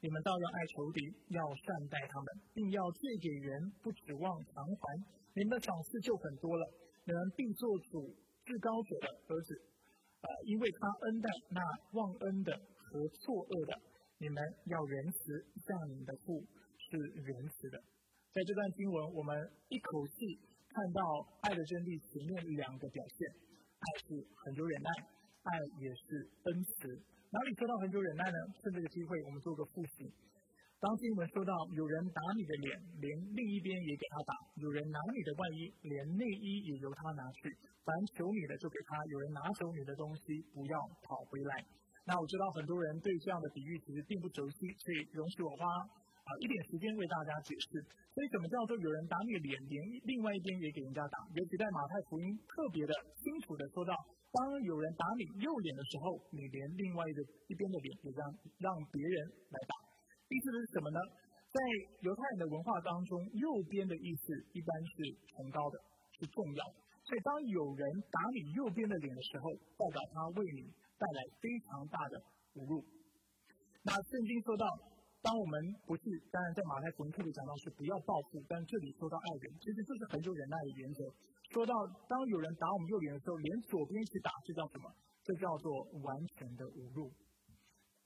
[0.00, 0.98] 你们倒要爱仇敌，
[1.30, 4.82] 要善待他们，并要借给人，不指望偿还。
[5.38, 6.66] 你们的赏赐就很多了，
[7.06, 8.10] 你们必做主
[8.44, 9.54] 至高者的儿子，
[10.22, 13.78] 啊，因为他恩待那忘恩的和作恶的，
[14.18, 16.42] 你们要仁慈，像你们的父
[16.90, 17.78] 是仁慈的。
[18.32, 19.36] 在这段经文，我们
[19.68, 20.40] 一口气
[20.72, 21.04] 看到
[21.44, 24.88] 爱的真谛前面两个表现：爱是很久忍耐，
[25.44, 26.96] 爱也是恩慈。
[27.28, 28.38] 哪里说到很久忍耐呢？
[28.56, 30.08] 趁这个机会，我们做个复习。
[30.80, 32.72] 当经文说到有人打你的脸，
[33.04, 34.32] 连另一边也给他打；
[34.64, 37.52] 有人拿你的外衣，连内衣也由他拿去。
[37.84, 41.52] 凡求你的就给他，有人拿走你的东西，不要讨回来。
[42.08, 45.68] 那我知道很多人对这样的比喻其实并不熟悉，所以容许我花
[46.24, 47.82] 啊一点时间为大家解释。
[48.12, 51.16] 所以什么叫做有人打你脸，连另外一边也给人家打？
[51.32, 53.96] 尤其在马太福音特别的清楚的说到，
[54.30, 58.20] 当有人打你右脸的时候，你连另外一个一边的脸也让
[58.60, 59.16] 让别人
[59.48, 59.72] 来打。
[60.28, 61.00] 意思是什么呢？
[61.52, 61.58] 在
[62.00, 64.92] 犹太人的文化当中，右边的意思一般是
[65.32, 65.76] 崇高的，
[66.20, 66.76] 是重要的。
[67.04, 72.16] 所以当有人打你右边的脸的时候，代表他为你带来非常大的
[72.56, 72.84] 侮辱。
[73.84, 74.64] 那圣经说到，
[75.22, 75.54] 当我们
[75.86, 76.02] 不是，
[76.34, 81.00] 当然在马太福音特别讲到是不要报复，但这里说到爱人，其实这是很久忍耐的原则。
[81.54, 81.72] 说到
[82.10, 84.90] 当有人打我们右脸的时候，连左边一起打，这叫什么？
[85.22, 85.70] 这叫做
[86.02, 87.06] 完全的侮辱。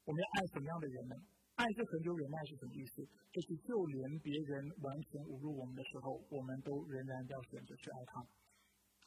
[0.04, 1.16] 我们要爱什么样的人呢？
[1.56, 3.00] 爱是恒久忍耐是什么意思？
[3.32, 8.20] 就是就连别人完全侮辱我们的时候，我们都仍然要选择去爱他。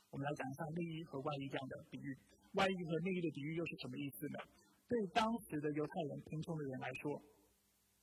[0.10, 2.18] 我们来讲一下内衣和外衣这样的比喻。
[2.58, 4.40] 外衣和内衣的比喻又是什么意思呢？
[4.90, 7.22] 对当时的犹太人贫穷的人来说，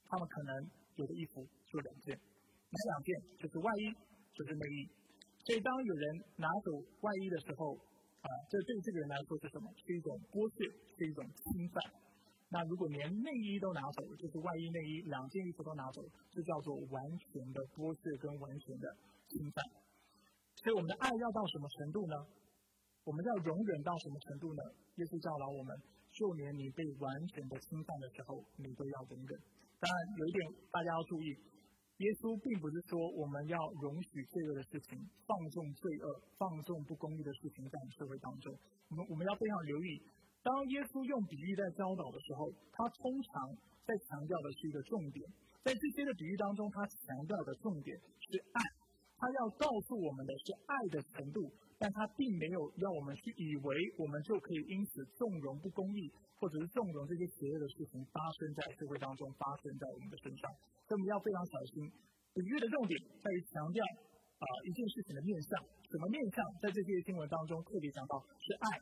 [0.09, 0.51] 他们可能
[0.97, 3.09] 有的衣服就两件，哪两件？
[3.39, 3.85] 就是外衣，
[4.35, 4.89] 就是内衣。
[5.45, 6.05] 所以当有人
[6.37, 7.75] 拿走外衣的时候，
[8.23, 9.71] 啊，这对这个人来说是什么？
[9.79, 10.67] 是一种剥削，
[10.97, 11.79] 是一种侵犯。
[12.49, 18.87] 那如果连内衣都拿走，就是外衣内衣两件衣服都拿走，这叫做完全的剥削跟完全的
[19.31, 19.59] 侵犯。
[20.63, 22.15] 所以我们的爱要到什么程度呢？
[23.03, 24.63] 我们要容忍到什么程度呢？
[24.99, 25.71] 耶稣教导我们，
[26.11, 29.31] 就连你被完全的侵犯的时候，你都要容忍。
[29.79, 30.41] 当然，有一点
[30.73, 31.29] 大家要注意，
[32.01, 34.97] 耶稣并不是说我们要容许罪恶的事情，
[35.29, 36.07] 放纵罪恶、
[36.41, 38.53] 放纵不公义的事情在社会当中。
[38.89, 40.01] 我们我们要非常留意，
[40.41, 43.33] 当耶稣用比喻在教导的时候，他通常
[43.85, 45.21] 在强调的是一个重点。
[45.61, 48.61] 在这些的比喻当中，他强调的重点是爱，
[49.19, 51.53] 他要告诉我们的是爱的程度。
[51.79, 56.09] 但他并没有让我们去以为我们就可以因此纵容不公义，
[56.41, 60.49] 或者是纵容这些邪恶的事情发生在社会当中，发生在我们的身上。
[60.89, 61.93] 所以我们要非常小心。
[62.33, 66.41] 比喻的重点在于强调啊一件事情的面向，什么面向？
[66.61, 68.81] 在这些新闻当中特别讲到是爱。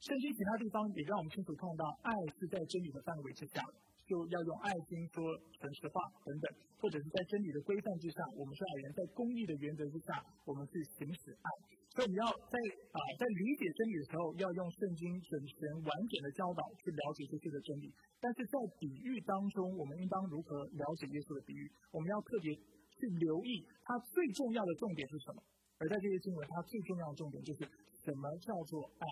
[0.00, 3.64] 圣经其他地方也让我们清楚看到，爱是在真理的范围之下。
[4.10, 5.22] 就要用爱心说
[5.60, 11.79] 诚实话等等，或者是在真理的规范之下，我们是爱人，在公义的原则之下，我们去行使爱。
[12.00, 12.56] 所以我们要在
[12.96, 17.92] 啊在理解真理的时候，要用圣经整全完整的教导去了解这些的真理。
[18.16, 21.68] 但是在比喻当中，我们应当如何了解耶稣的比喻？
[21.92, 25.44] 我们要特别去留意它最重要的重点是什么？
[25.76, 27.68] 而在这些经文，它最重要的重点就是
[28.00, 29.04] 什么叫做爱？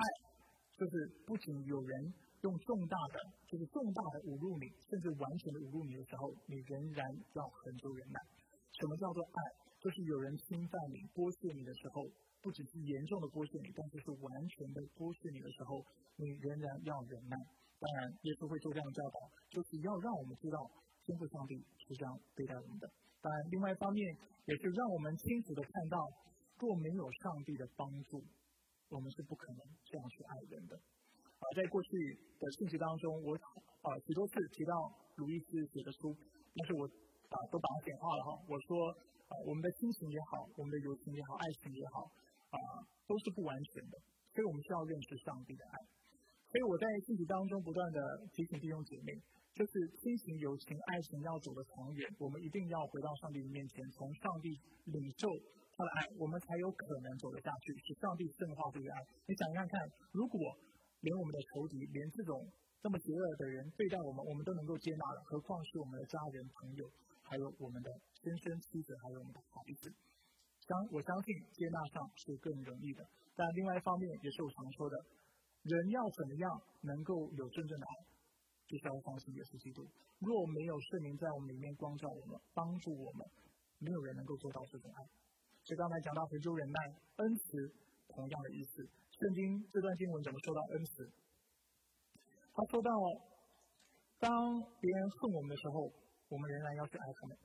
[0.00, 0.02] 爱
[0.80, 1.92] 就是不仅有人。
[2.44, 7.02] 用重大的，就是重大的侮辱你，甚至完全的侮辱你的时候，你仍然
[7.34, 8.20] 要很多忍耐。
[8.70, 9.65] 什么叫做爱？
[9.86, 12.02] 就是有人侵犯你、剥削你的时候，
[12.42, 15.78] 不只是严重的剥削你，但是是完全的剥削你的时候，
[16.18, 17.38] 你仍然要忍耐。
[17.78, 20.58] 当然，耶稣会做这样的教导，就是要让我们知道，
[21.06, 21.54] 天赋上帝
[21.86, 22.90] 是这样对待我们的。
[23.22, 24.02] 当然，另外一方面，
[24.50, 26.02] 也是让我们清楚的看到，
[26.58, 28.18] 若没有上帝的帮助，
[28.90, 30.74] 我们是不可能这样去爱人的。
[30.74, 31.94] 啊，在过去
[32.42, 33.38] 的信息当中，我
[33.86, 34.74] 啊许多次提到
[35.14, 36.10] 鲁伊斯写的书，
[36.58, 36.82] 但是我
[37.30, 38.34] 啊都把它简化了哈。
[38.50, 38.90] 我说
[39.26, 42.06] 啊，我们的亲情也好，我们的友情也好，爱情也好，
[42.54, 42.58] 啊
[43.06, 43.98] 都是不完全的，
[44.34, 45.74] 所以我们需要认识上帝的爱。
[46.46, 47.98] 所以我在信息当中不断的
[48.32, 49.18] 提醒弟兄姐妹，
[49.52, 54.54] 就是亲情、友情、爱情要走得长远，我们一定要回到上帝的面前，从上帝
[54.86, 55.26] 领受
[55.74, 58.96] 他的爱，我们才有可能走得下去，使上帝圣化这个爱。
[59.26, 59.74] 你想想看，
[60.12, 60.38] 如果
[61.02, 62.46] 连我们的仇敌，连这种
[62.80, 66.86] 这么邪恶的人对待我们，我们都能够接纳了，何况是我们的家人、朋友，
[67.28, 67.90] 还有我们的
[68.22, 69.92] 先生、妻子，还有我们的孩子。
[70.66, 73.06] 相我相信接纳上是更容易的。
[73.34, 74.96] 但另外一方面，也是我常说的，
[75.62, 76.50] 人要怎么样
[76.82, 77.92] 能够有真正的爱，
[78.66, 79.86] 就是要相信耶稣基督。
[80.18, 83.22] 若没有圣灵在我们里面光照我们、帮助我们，
[83.78, 84.98] 没有人能够做到这种爱。
[85.62, 86.78] 所以刚才讲到回救忍耐、
[87.20, 87.74] 恩慈，
[88.08, 88.82] 同样的意思。
[89.18, 91.10] 圣经这段经文怎么说到恩慈？
[92.54, 92.90] 他说到，
[94.18, 94.32] 当
[94.80, 95.92] 别人恨我们的时候，
[96.28, 97.36] 我们仍然要去爱他们；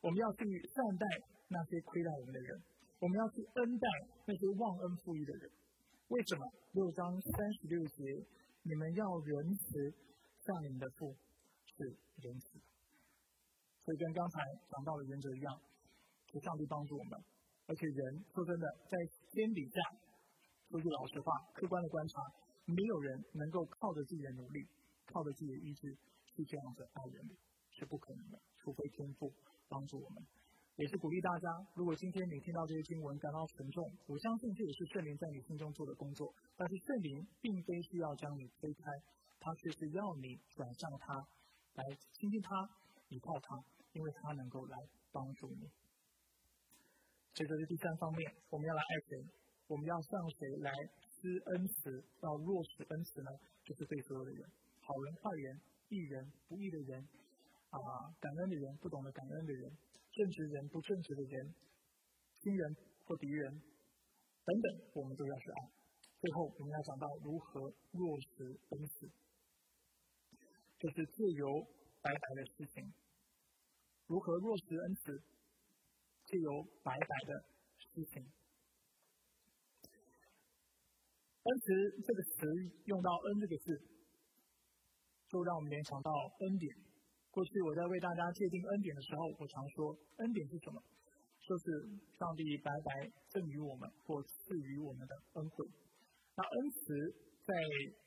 [0.00, 1.06] 我们要去善待
[1.48, 2.58] 那些亏待我们的人；
[3.00, 3.88] 我们要去恩待
[4.26, 5.50] 那些忘恩负义的人。
[6.08, 6.46] 为什么？
[6.72, 8.04] 六章三十六节，
[8.62, 9.90] 你们要仁慈，
[10.44, 11.16] 像你们的父
[11.64, 12.60] 是仁慈。
[13.84, 15.60] 所以跟刚才讲到的原则一样，
[16.26, 17.18] 求上帝帮助我们。
[17.66, 18.98] 而且人说真的，在
[19.32, 19.80] 天底下。
[20.68, 22.20] 说句老实话，客观的观察，
[22.66, 24.66] 没有人能够靠着自己的努力，
[25.06, 25.94] 靠着自己的意志
[26.34, 27.22] 去这样子爱人，
[27.76, 28.40] 是不可能的。
[28.56, 29.32] 除非天赋
[29.68, 30.24] 帮助我们，
[30.76, 31.48] 也是鼓励大家。
[31.74, 36.32] 如果今天你听到这些经文感到沉重，我相信这也是圣灵在你心中做的工作。
[36.56, 38.90] 但是圣灵并非是要将你推开，
[39.38, 41.14] 他却是要你转向他，
[41.74, 42.68] 来亲近他，
[43.08, 43.62] 依靠他，
[43.92, 44.76] 因为他能够来
[45.12, 45.68] 帮助你。
[47.34, 49.24] 这个是第三方面，我们要来爱谁？
[49.68, 52.04] 我们要向谁来施恩慈？
[52.22, 53.30] 要落实恩慈呢？
[53.64, 54.48] 就是对所有的人，
[54.80, 57.06] 好人、坏人、义人、不义的人，
[57.70, 57.78] 啊，
[58.20, 59.76] 感恩的人、不懂得感恩的人，
[60.12, 61.54] 正直人、不正直的人，
[62.40, 63.50] 亲人或敌人
[64.44, 65.70] 等等，我们都要去爱。
[66.20, 67.60] 最后，我们要讲到如何
[67.92, 69.06] 落实恩慈，
[70.78, 71.66] 就是自由
[72.00, 72.92] 白白的事情。
[74.06, 75.22] 如何落实恩慈？
[76.24, 77.44] 自由白白的
[77.78, 78.22] 事情。
[81.42, 82.46] 恩慈这个词
[82.86, 83.80] 用到“恩”这个字，
[85.28, 86.85] 就让我们联想到恩典。
[87.36, 89.92] 过去我在为大家界定恩典的时候，我常说，
[90.24, 90.80] 恩典是什么？
[91.44, 91.84] 就是
[92.16, 95.68] 上帝白白赠予我们或赐予我们的恩惠。
[96.32, 96.96] 那恩慈
[97.44, 97.52] 在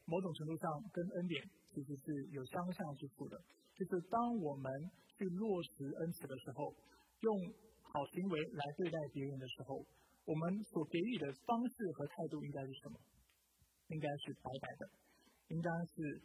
[0.10, 3.38] 某种程度上跟恩典其实是有相像之处的，
[3.78, 4.66] 就是当我们
[5.06, 6.74] 去落实恩慈的时候，
[7.22, 7.30] 用
[7.86, 9.86] 好行为来对待别人的时候，
[10.26, 12.98] 我们所给予的方式和态度应该是什么？
[13.94, 14.90] 应该是白白的，
[15.54, 16.18] 应该是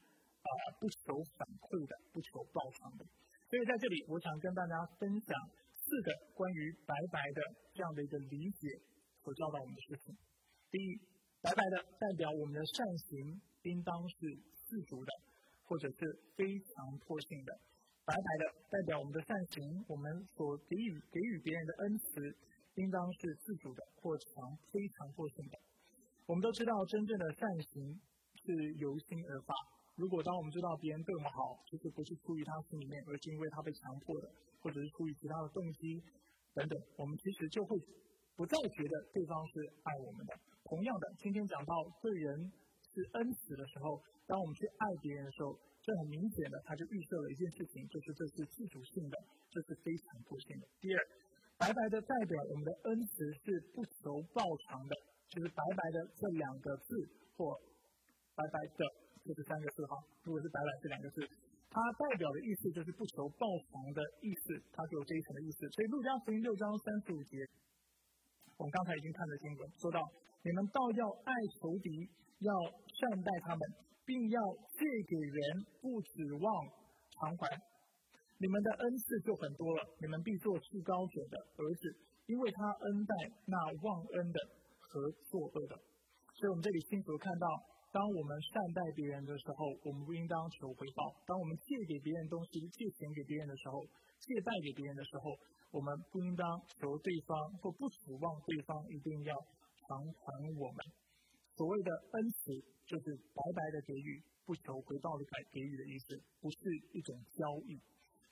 [0.44, 3.04] 啊不求反馈的，不求报偿的。
[3.48, 5.32] 所以在这里，我想跟大家分享
[5.72, 7.40] 四个关于白白的
[7.72, 8.68] 这样的一个理解
[9.24, 10.14] 所教导我们的事情。
[10.70, 11.00] 第一。
[11.44, 14.16] 白白的代表我们的善行应当是
[14.64, 15.12] 自主的，
[15.68, 15.98] 或者是
[16.34, 17.52] 非强迫性的。
[18.06, 22.34] 白白的代表我们的善行，我们所给予给予别人的恩慈，
[22.76, 25.58] 应当是自主的或强非常迫性的。
[26.24, 28.00] 我们都知道，真正的善行
[28.40, 29.52] 是由心而发。
[29.96, 34.26] 如果当我们知道别人对我们好，其实不是出于他心里面，而是因为他被强迫的，
[34.60, 36.02] 或者是出于其他的动机
[36.54, 37.78] 等等，我们其实就会
[38.34, 40.34] 不再觉得对方是爱我们的。
[40.64, 42.50] 同样的，今天讲到对人
[42.82, 45.54] 是恩慈的时候，当我们去爱别人的时候，
[45.84, 49.14] 这很明显的，他就预设了一件事情，就是这是自主性的，
[49.50, 50.66] 这是非常不幸的。
[50.80, 50.98] 第二，
[51.58, 54.96] 白白的代表我们的恩慈是不求报偿的，
[55.30, 56.96] 就是白白的这两个字
[57.36, 57.54] 或
[58.34, 58.82] 白白的
[59.24, 61.24] 这是三个字哈，如果是白板这两个字，
[61.72, 65.64] 它代表的意思就是不求报偿的意思，它是有这一层的意思。
[65.72, 67.40] 所以路加福音六章三十五节，
[68.60, 69.98] 我们刚才已经看了经文，说到。
[70.44, 71.88] 你们倒要爱仇敌，
[72.44, 72.52] 要
[72.84, 73.60] 善待他们，
[74.04, 74.38] 并要
[74.76, 76.44] 借给人，不指望
[77.16, 77.48] 偿还。
[78.36, 83.14] 你们的恩赐就很多了，你们必做至高者的儿子，因为他恩待
[83.46, 84.38] 那忘恩的
[84.78, 85.80] 和作恶的。
[86.36, 87.48] 所以，我们这里清楚看到，
[87.94, 93.78] 当我们善待别人的时候，我们不应当求回报；当我们借给别人东西、借钱给别人的时候，
[94.18, 95.30] 借贷给别人的时候，
[95.70, 96.42] 我们不应当
[96.74, 99.32] 求对方或不指望对方一定要。
[99.84, 100.24] 偿还
[100.56, 100.80] 我们
[101.54, 102.56] 所谓的恩慈，
[102.88, 106.58] 就是白白的给予，不求回报的给给予的意思，不是
[106.96, 107.76] 一种交易。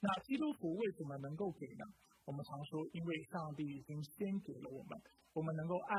[0.01, 1.85] 那基督徒为什么能够给呢？
[2.25, 4.99] 我们常说，因为上帝已经先给了我们，
[5.35, 5.95] 我们能够爱，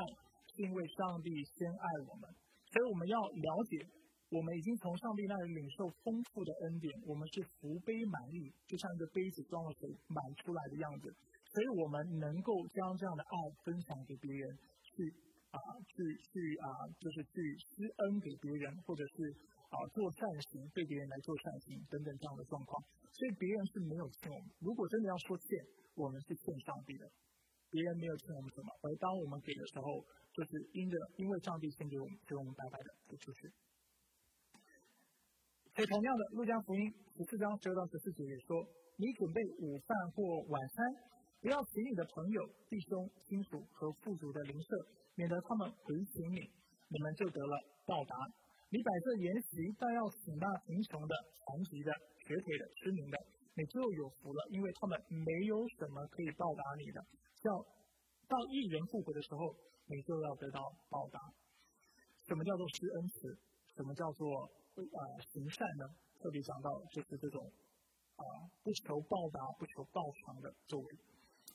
[0.50, 2.28] 是因为上帝先爱我们。
[2.74, 3.86] 所以我们要了解，
[4.34, 11.14] 我们已经从上帝那里领受丰富的恩典，我们是福杯满溢，就像一个杯子装了水满出来的样子。
[11.54, 15.14] 所以我们能够将这样的爱分享给别人，去。
[15.54, 16.66] 啊，去去啊，
[16.98, 19.30] 就是去施恩给别人，或者是
[19.70, 22.82] 啊做善行，对别人来做善行等等这样的状况。
[23.12, 24.50] 所以别人是没有欠我们。
[24.58, 25.46] 如果真的要说欠，
[25.94, 27.06] 我们是欠上帝的。
[27.74, 29.98] 别人没有欠我们什么，而当我们给的时候，
[30.30, 33.50] 就是因着因为上帝先给我们，所以我们白白的给出去。
[35.74, 36.86] 所以同样的，路加福音
[37.18, 38.62] 十四章十二到十四节也说：
[38.94, 40.86] 你准备午饭或晚餐，
[41.42, 44.68] 不要请你的朋友、弟兄、亲属和富足的邻舍。
[45.16, 46.38] 免得他们回请你，
[46.90, 47.54] 你们就得了
[47.86, 48.14] 报答。
[48.70, 51.90] 你摆设筵席，但要请那贫穷的、残疾的、
[52.22, 53.18] 瘸腿的、失明的，
[53.54, 56.98] 你就有福了，因为他们没有什么可以报答你的。
[57.44, 57.52] 叫
[58.24, 59.52] 到一人复活的时候，
[59.92, 61.20] 你就要得到报答。
[62.24, 63.36] 什么叫做施恩慈？
[63.76, 65.84] 什么叫做啊行善呢？
[66.24, 67.44] 特别讲到就是这种
[68.16, 68.24] 啊
[68.64, 70.86] 不求报答、不求报偿的作为。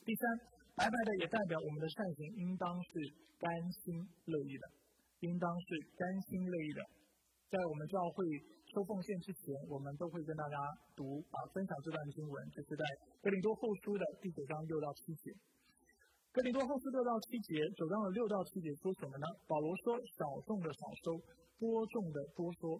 [0.06, 0.22] 第三。
[0.70, 2.88] 白白的也代表我们的善行应当是
[3.36, 3.52] 甘
[3.84, 4.64] 心乐意的，
[5.28, 6.80] 应当是甘心乐意的。
[7.50, 8.24] 在我们教会
[8.72, 10.56] 收奉献之前，我们都会跟大家
[10.96, 12.84] 读啊分享这段经文，就是在
[13.20, 15.34] 哥林多后书的第九章六到七节。
[16.32, 19.26] 哥林多后书六到七节，九章的六到七节说什么呢？
[19.48, 21.18] 保罗说：少种的少收，
[21.58, 22.78] 多种的多收。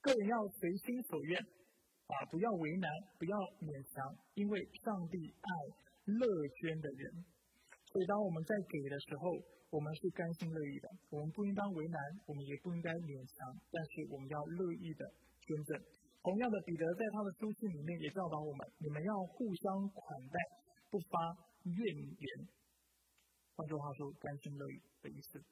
[0.00, 2.86] 个人要随心所愿，啊，不要为难，
[3.18, 5.50] 不要勉强，因为上帝爱。
[6.02, 6.26] 乐
[6.58, 7.06] 捐的人，
[7.86, 9.30] 所以当我们在给的时候，
[9.70, 10.90] 我们是甘心乐意的。
[11.10, 15.06] 我们不应当为难，我们也不应该勉强，但是我们要乐意的
[15.42, 15.78] 捐赠。
[16.22, 20.38] 同样的，彼得在他的书信里面也教导我们：你们要互相款待，
[20.90, 21.18] 不发
[21.64, 22.48] 怨言。
[23.54, 25.42] 换句话说，甘心乐意的意思。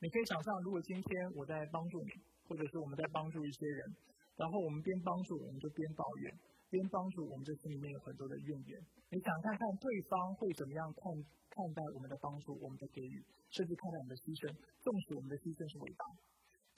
[0.00, 2.10] 你可以想象，如果今天我在帮助你，
[2.48, 3.94] 或者是我们在帮助一些人，
[4.36, 6.38] 然后我们边帮助，我们就边抱怨。
[6.70, 8.78] 边帮助我们，这心里面有很多的怨言。
[9.10, 11.02] 你想看看对方会怎么样看
[11.50, 13.18] 看待我们的帮助、我们的给予，
[13.50, 14.46] 甚至看待我们的牺牲，
[14.78, 16.06] 重视我们的牺牲是伟大。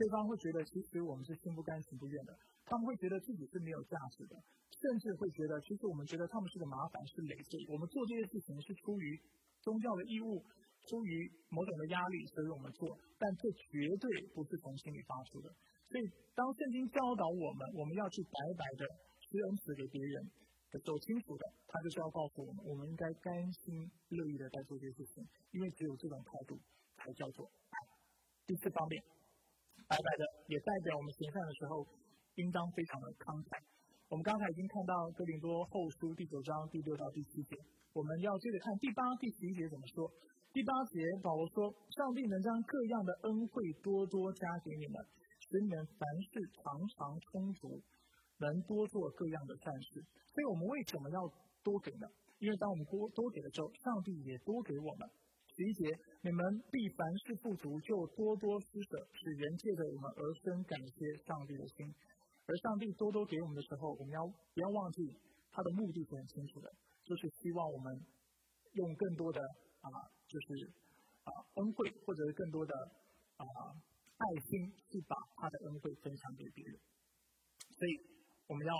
[0.00, 2.32] 对方会觉得其实我们是心不甘情不愿的，
[2.64, 4.34] 他们会觉得自己是没有价值的，
[4.82, 7.54] 甚至会觉得其实我们觉得他们是个麻烦、是累赘。
[7.70, 9.14] 我们做这些事情是出于
[9.62, 10.42] 宗教的义务，
[10.90, 15.46] 出于某种的压力，所以我们做，但这绝对不是从心里发出的。
[15.86, 16.04] 所以
[16.34, 18.84] 当圣经教导我们，我们要去白白的。
[19.32, 20.28] 施恩慈给别人，
[20.68, 26.60] 的走清楚的，他就是要告诉我们，我们应该甘心乐意的在做这些事情，因为只有这种态度
[26.98, 27.76] 才叫做爱。
[28.44, 29.02] 第四方面，
[29.88, 31.88] 白白的也代表我们行善的时候
[32.34, 33.56] 应当非常的慷慨。
[34.12, 37.56] 我们刚才已经看到哥林多后书第九章第六到第七节，
[37.96, 40.04] 我们要接着看第八、第十一节怎么说。
[40.52, 45.00] 第八节保罗说：“上帝能将各样的恩惠多多加给你们，
[45.40, 46.28] 使你们凡事
[46.60, 47.80] 常常充足，
[48.36, 51.24] 能多做各样的善事。”所以我们为什么要
[51.64, 52.04] 多给呢？
[52.36, 55.08] 因为当我们多多给的时候，上帝也多给我们。
[55.56, 55.88] 十一节，
[56.20, 61.88] 你们必凡事不足，就多多施舍，使人借着我们而生感谢上帝的心。
[62.52, 65.00] 而上帝多多给我们的时候，我们要不要忘记
[65.48, 66.68] 他的目的是很清楚的，
[67.00, 67.88] 就是希望我们
[68.76, 69.40] 用更多的
[69.80, 69.88] 啊，
[70.28, 70.68] 就是
[71.24, 72.76] 啊恩惠或者是更多的
[73.40, 73.44] 啊
[74.20, 76.76] 爱心去把他的恩惠分享给别人。
[77.72, 77.92] 所以
[78.44, 78.72] 我们要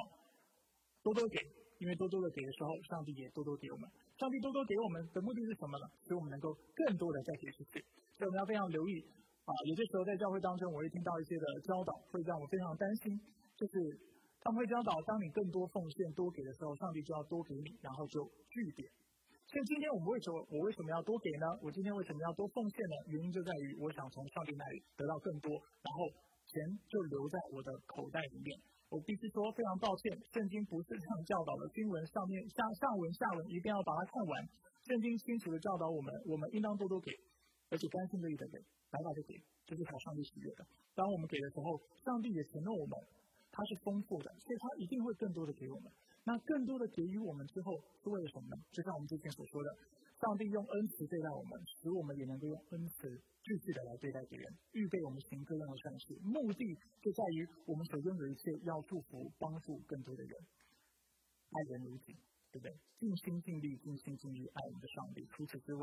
[1.01, 1.41] 多多给，
[1.81, 3.89] 因为多多的给的时候，上帝也多多给我们。
[4.21, 5.89] 上帝多多给我们的目的是什么呢？
[6.05, 7.81] 使我们能够更多的再给出去。
[8.21, 9.01] 所以我们要非常留意
[9.49, 13.17] 啊，有些时候在教会当中，我会听到一些的教导，会让我非常担心。
[13.63, 13.79] 就是
[14.43, 18.91] 他们会教导，当你更多奉献、多给的时候，上帝就要多给你，然后就据点。
[19.47, 21.47] 所以今天我们为什么我为什么要多给呢？
[21.63, 22.97] 我今天为什么要多奉献呢？
[23.07, 26.11] 原因就在于我想从上帝那里得到更多，然后
[26.51, 26.59] 钱
[26.91, 28.51] 就留在我的口袋里面。
[28.91, 31.71] 我必须说非常抱歉，圣经不是这样教导的。
[31.71, 34.43] 经文上面上上文下文一定要把它看完。
[34.91, 37.15] 圣经清楚的教导我们，我们应当多多给，
[37.71, 38.59] 而且甘心乐意的给，
[38.91, 39.39] 白白的给，
[39.71, 40.67] 这是讨上帝喜悦的。
[40.99, 42.99] 当我们给的时候，上帝也承诺我们。
[43.53, 45.93] 它是丰富的，所以它一定会更多的给我们。
[46.25, 48.57] 那更多的给予我们之后，是为了什么呢？
[48.73, 49.69] 就像我们之前所说的，
[50.23, 53.11] 上帝用恩慈对待我们，使我们也能够用恩慈
[53.43, 56.15] 继续的来对待别人，预备我们行各样的善事。
[56.23, 56.63] 目的
[57.03, 60.33] 就在于我们所拥有一切，要祝福、帮助更多的人，
[61.51, 62.15] 爱人如己，
[62.55, 62.73] 对不对？
[63.03, 65.27] 尽心尽力、尽心尽力爱我们的上帝。
[65.35, 65.83] 除此之外，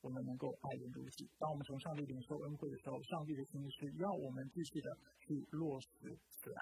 [0.00, 1.28] 我们能够爱人如己。
[1.38, 4.88] 当我们从上帝领受恩惠的时候，上帝的心是要我们继续的
[5.20, 5.88] 去落实
[6.28, 6.60] 此爱。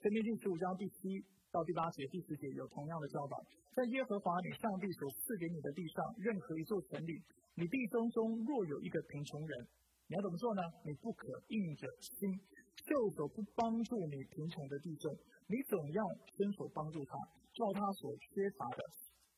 [0.00, 1.20] 生命记十五章第七
[1.50, 3.36] 到第八节、第十节有同样的教导。
[3.74, 7.12] 在耶和华你上帝所赐给你的地上，任何一座城里，
[7.54, 9.68] 你弟兄中若有一个贫穷人，
[10.08, 10.62] 你要怎么做呢？
[10.84, 12.32] 你不可硬着心，
[12.88, 15.14] 袖手不帮助你贫穷的弟兄，
[15.46, 16.02] 你总要
[16.34, 17.14] 伸手帮助他，
[17.52, 18.82] 照他所缺乏的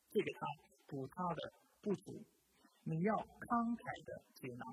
[0.08, 0.46] 借给他，
[0.86, 2.22] 补他的不足。
[2.84, 4.64] 你要慷慨的解囊，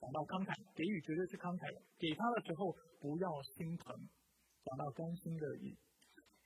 [0.00, 1.78] 讲到慷慨，给予绝对是慷慨的。
[1.98, 3.94] 给他的时候不要心疼，
[4.64, 5.76] 讲到甘心乐意。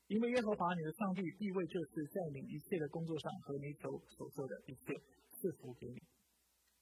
[0.08, 4.92] 因为耶和华你的上帝意为这是在你一切的工作上和你所所做的一切
[5.32, 5.98] 赐福给你。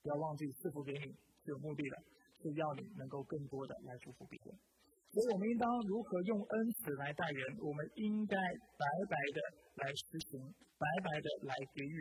[0.03, 1.95] 不要忘记赐福给你是有目的的，
[2.43, 4.59] 是要你能够更多的来祝福别人。
[5.13, 7.59] 所以我们应当如何用恩慈来待人？
[7.63, 9.39] 我们应该白白的
[9.83, 10.41] 来实行，
[10.79, 11.99] 白白的来给予。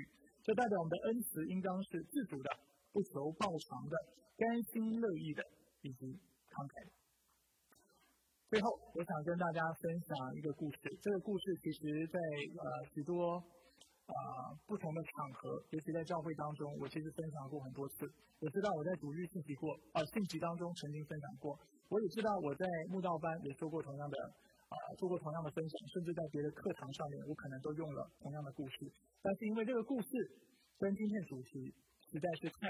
[0.49, 2.49] 这代表我们的恩慈应当是自主的、
[2.89, 3.93] 不求报偿的、
[4.33, 5.45] 甘心乐意的
[5.85, 6.09] 以及
[6.49, 6.91] 慷慨的。
[8.49, 10.89] 最后，我想跟大家分享一个故事。
[11.05, 12.17] 这个故事其实，在
[12.57, 13.37] 呃许多
[14.09, 14.13] 呃
[14.65, 18.09] 不同的场合，尤其在教会当中，我其实分享过很多次。
[18.41, 21.53] 我知道我在主日信息过啊信息当中曾经分享过，
[21.93, 24.17] 我也知道我在慕道班也说过同样的。
[24.69, 28.85] 啊，做过同样的分享，甚至在别的课堂上面，我可能都用了同样的故事。
[29.21, 30.07] 但是因为这个故事
[30.77, 31.73] 跟今天主题
[32.05, 32.69] 实在是太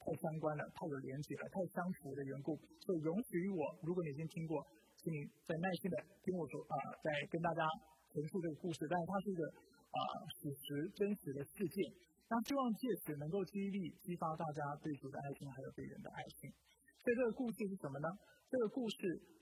[0.00, 2.52] 太相关了，太有连接了，太相符的缘故，
[2.84, 4.60] 所以容许我，如果你已经听过，
[5.00, 7.64] 请你再耐心的听我说啊，再跟大家
[8.12, 8.84] 陈述这个故事。
[8.84, 10.00] 但是它是一个啊
[10.36, 11.80] 史实真实的事件，
[12.28, 16.52] 那希望借此能够激励、激发大家对主的爱心，还有对人的爱心。
[17.00, 18.08] 所以这个故事是什么呢？
[18.50, 18.98] 这个故事。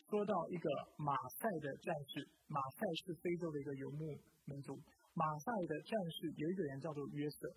[0.08, 0.68] 说到一个
[1.00, 4.04] 马赛的战士，马赛是非洲的一个游牧
[4.44, 4.76] 民族。
[5.16, 7.48] 马赛的战士有一个人叫做约瑟，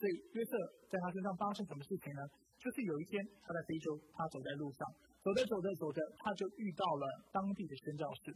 [0.00, 0.52] 所以约瑟
[0.88, 2.20] 在他身上发生什么事情呢？
[2.56, 4.80] 就是有一天他在非洲，他走在路上，
[5.20, 8.32] 走着走着走着，他就遇到了当地的宣教士。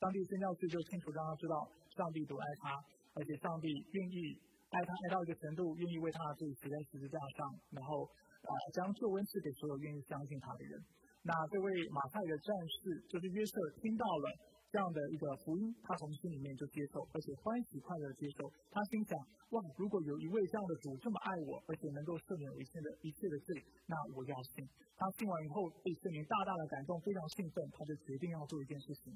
[0.00, 2.72] 当地宣教士就清楚让他知道上帝多爱他，
[3.12, 4.40] 而且上帝愿意
[4.72, 8.04] 爱他爱到一个程度，愿意为他的罪死在十字架上，然后
[8.44, 10.80] 啊将救恩赐给所有愿意相信他的人。
[11.22, 14.26] 那这位马太的战士就是约瑟，听到了
[14.70, 18.48] 这样的一个福音，他从心里面就接受，而且欢喜快乐的接受。
[18.70, 19.18] 他心想：
[19.50, 24.64] 哇，如果有一位这样的主这么爱我，而且能够赦免一切的一切的罪，那我要信。
[24.96, 29.12] 他信完以后，被圣灵大大的感动，非常兴奋，他就决定要做一件事情，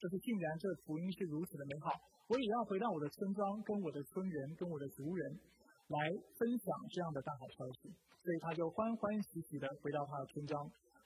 [0.00, 1.92] 就是既然这福音是如此的美好，
[2.28, 5.38] 我也要回到我的村庄，跟我的村人，跟我的族人
[5.88, 5.98] 来
[6.36, 7.88] 分享这样的大好消息。
[8.24, 10.64] 所以他就欢欢喜喜的回到他的村庄。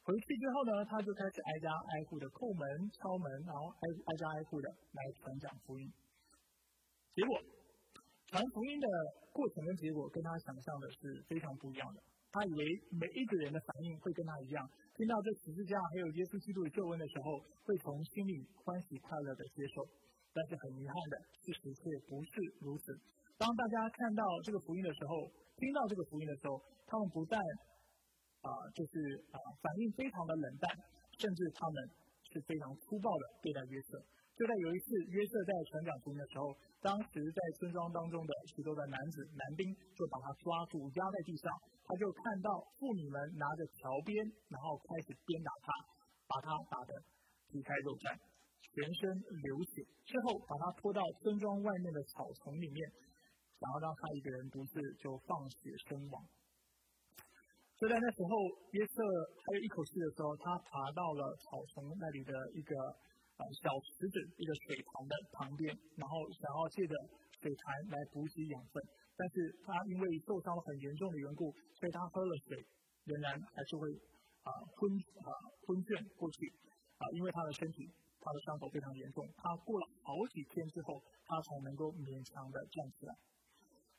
[0.09, 2.65] 回去之后呢，他就开始挨家挨户的叩门、
[2.97, 4.65] 敲门，然后挨挨家挨户的
[4.97, 5.85] 来传讲福音。
[7.13, 7.37] 结果，
[8.33, 8.89] 传福音的
[9.37, 12.01] 过程跟结果跟他想象的是非常不一样的。
[12.33, 12.65] 他以为
[12.97, 14.65] 每一个人的反应会跟他一样，
[14.97, 17.37] 听到这十字架还有耶稣基督的救恩的时候，
[17.69, 19.85] 会从心里欢喜快乐的接受。
[20.33, 22.33] 但是很遗憾的，事实却不是
[22.65, 22.97] 如此。
[23.37, 25.29] 当大家看到这个福音的时候，
[25.61, 26.57] 听到这个福音的时候，
[26.89, 27.37] 他们不但
[28.43, 30.71] 啊，就是啊，反应非常的冷淡，
[31.19, 31.77] 甚至他们
[32.31, 33.99] 是非常粗暴的对待约瑟。
[34.39, 39.67] 就在有一次，约瑟在传讲福音的时候，当时在村庄当中的许多的男子男兵
[39.99, 41.51] 就把他抓住压在地上，
[41.83, 44.15] 他就看到妇女们拿着条鞭，
[44.47, 45.75] 然后开始鞭打他，
[46.31, 46.95] 把他打得
[47.51, 48.15] 皮开肉绽，
[48.63, 49.11] 全身
[49.43, 52.79] 流血，之后把他拖到村庄外面的草丛里面，
[53.59, 56.23] 想要让他一个人独自就放血身亡。
[57.79, 58.31] 就在那时候，
[58.75, 59.03] 约瑟
[59.47, 62.75] 还有一口气的时候，他爬到了草丛那里的一个。
[63.39, 66.93] 呃，小池子一个水塘的旁边，然后想要借着
[67.39, 68.83] 水潭来补给养分，
[69.15, 72.59] 但是他因为受伤很严重的缘故，所以他喝了水，
[73.07, 73.87] 仍然还是会
[74.43, 74.91] 啊昏
[75.23, 75.31] 啊
[75.63, 76.51] 昏眩过去
[76.99, 77.87] 啊，因为他的身体
[78.19, 83.15] 他的伤口非常严重，他过了好几天之后，他才能够勉强的站起来。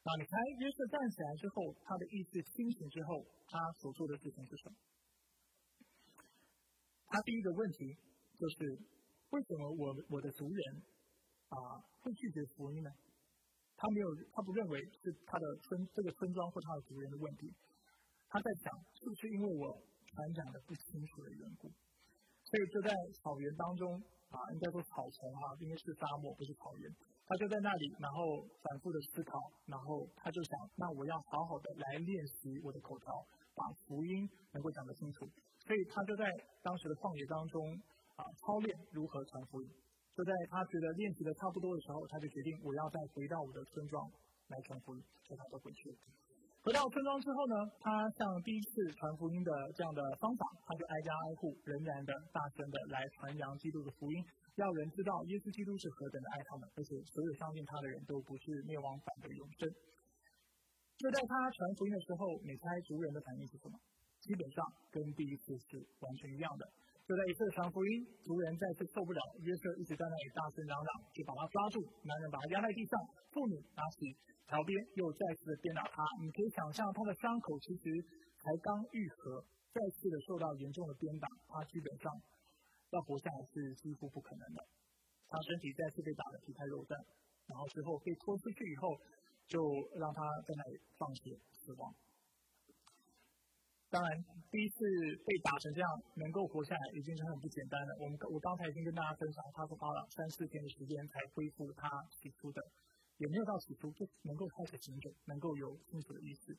[0.03, 4.75] 那你猜约瑟站起来之后，他的意识清醒之后，他所做的事情是什么？
[7.07, 7.97] 他第一个问题
[8.37, 8.79] 就是。
[9.29, 10.81] 为什么我我的族人
[11.53, 12.89] 啊会拒绝福音呢？
[13.77, 17.53] 他没有，他不认为是他的村这个村庄或他的族人的问题。
[18.27, 19.69] 他在想，是不是因为我
[20.09, 21.69] 传讲的不清楚的缘故？
[22.41, 22.89] 所以就在
[23.21, 24.01] 草原当中
[24.33, 26.89] 啊，应该说草丛哈，因为是沙漠不是草原。
[27.29, 29.37] 他就在那里，然后反复的思考，
[29.69, 33.13] 然后他就想，那我要好好的来练习我的口条，
[33.53, 35.29] 把福音能够讲得清楚。
[35.61, 36.25] 所以他就在
[36.65, 37.61] 当时的旷野当中。
[38.19, 39.67] 啊，操练如何传福音，
[40.11, 43.95] 就在他觉得练习的差不多的时候，他就决定我要再回到我的村庄
[44.51, 45.95] 来传福音，所以他就回去了。
[46.59, 54.19] 回到村庄之后呢，他像第一次传福音的这样的方法，他就挨家挨户，仍然的大声的来传扬基督的福音，
[54.55, 59.69] 要人知道耶稣基督是何等的爱他们，而且所有相信他的人都不是灭亡，反得永生。
[60.99, 63.79] 就在他传福音的时候，你猜族人的反应是什么？
[64.19, 64.59] 基本上
[64.91, 66.67] 跟第一次是完全一样的。
[67.07, 72.93] 就在一次传福音，族人再次受不了，约瑟一直在那里大声嚷嚷，就把他抓住，男人把他压在地上，
[73.31, 74.13] 妇女拿起
[74.45, 76.03] 条鞭又再次的鞭打他。
[76.21, 77.85] 你可以想象他的伤口其实
[78.37, 79.41] 才刚愈合，
[79.73, 82.11] 再次的受到严重的鞭打，他基本上
[82.91, 84.65] 要活下来是几乎不可能的。
[85.27, 86.97] 他身体再次被打得皮开肉绽，
[87.45, 88.97] 然后之后被拖出去以后，
[89.45, 89.61] 就
[89.99, 91.93] 让他在那里放血死亡。
[93.89, 94.09] 当然，
[94.49, 94.85] 第一次
[95.25, 97.97] 被打成这样，能够活下来已经是很不简单了。
[97.97, 102.61] 我们我刚才已经跟大家分享，他是花了三四天的时间才恢复他起初的，
[103.17, 106.57] 也没有到起初不能够开始行走，能够有清楚的意识。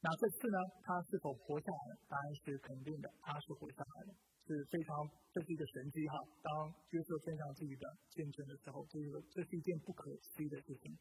[0.00, 1.96] 那这次呢，他是否活下来？
[2.08, 4.14] 答案是肯定的，他是活下来了，
[4.46, 4.94] 是非常
[5.32, 6.22] 这是一个神迹哈。
[6.40, 10.96] 当约瑟分享自己的见证的时候，这个这是一件不可思议的事情。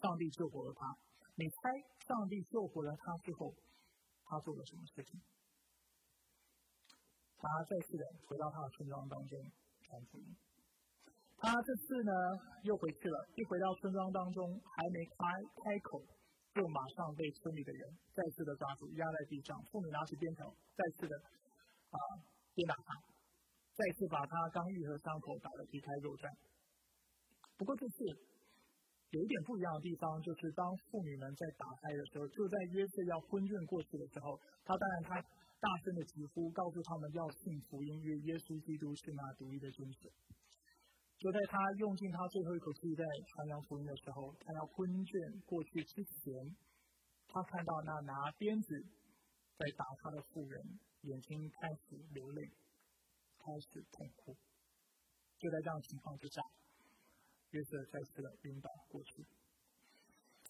[0.00, 0.94] 上帝救活了他，
[1.36, 1.56] 你猜
[2.06, 3.54] 上帝救活了他之后？
[4.24, 5.20] 他做了什么事情？
[7.36, 9.40] 他再次的回到他的村庄当中
[9.82, 10.36] 传福音。
[11.36, 12.12] 他这次呢
[12.62, 15.16] 又回去了，一回到村庄当中，还没开
[15.64, 16.04] 开口，
[16.54, 19.60] 就马上被村里的人再次的抓住，压在地上。
[19.72, 21.16] 妇女拿起鞭条，再次的
[21.90, 21.98] 啊
[22.60, 22.92] 鞭打他，
[23.72, 26.28] 再次把他刚愈合伤口打得皮开肉绽。
[27.56, 28.28] 不过这次。
[29.10, 35.18] 有一点不一样的地方，就是当妇女们在打开的时候，就在约瑟要昏厥过去的时候，他当然他
[35.58, 40.06] 大声的疾呼，告诉他们要信福音，因为耶稣基督是那独一的君子。
[41.18, 46.30] 就在他用尽他最后一口气在传扬福音的时候，他要昏厥过去之前，
[47.26, 48.78] 他看到那拿鞭子
[49.58, 50.62] 在打他的妇人，
[51.02, 52.48] 眼睛开始流泪，
[53.38, 54.36] 开始痛哭。
[55.38, 56.42] 就在这样情况之下。
[57.50, 59.26] 约瑟再次的晕倒过去。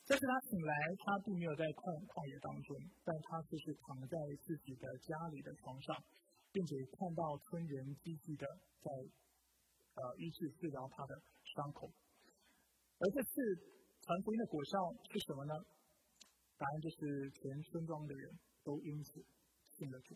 [0.05, 5.97] 这次他醒来，他并没有在旷旷野当中，但他就是躺在自己的家里的床上，
[6.53, 8.45] 并且看到村人积极的
[8.85, 8.93] 在
[9.97, 11.17] 呃医治治疗他的
[11.57, 11.89] 伤口。
[12.99, 13.41] 而这次
[14.05, 14.77] 传福音的果效
[15.09, 15.55] 是什么呢？
[16.61, 18.29] 答案就是全村庄的人
[18.61, 19.25] 都因此
[19.73, 20.13] 信了主。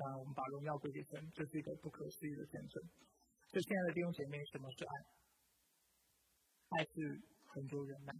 [0.00, 2.82] 当然，我们把荣耀归给神，这是一个不可思议的见证。
[3.52, 4.92] 就亲爱的弟兄姐妹，什么是爱？
[6.70, 8.14] 爱是很久忍耐，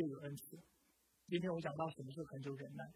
[0.00, 0.56] 又有恩慈。
[1.28, 2.88] 今天我讲到什么是很久忍耐，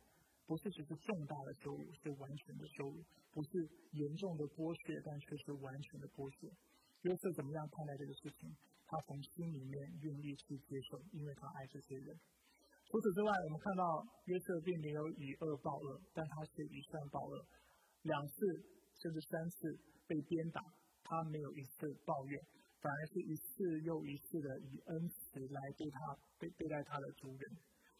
[0.46, 6.48] 不是只是重大的羞辱，是完全的羞辱；不是严重的剥削，但却是完全的剥削。
[7.02, 8.48] 约瑟怎么样看待这个事情？
[8.86, 12.16] 他从心里面愿意去接受，因为他爱这些人。
[12.88, 17.44] 除此之外，我们看到约瑟并没有以恶报恶，但他是以善报恶。
[18.08, 18.36] 两次
[18.96, 19.68] 甚至三次
[20.08, 20.64] 被鞭打，
[21.04, 22.40] 他没有一次抱怨，
[22.80, 27.44] 反而是一次又一次的以恩慈来对他对对待他的族人，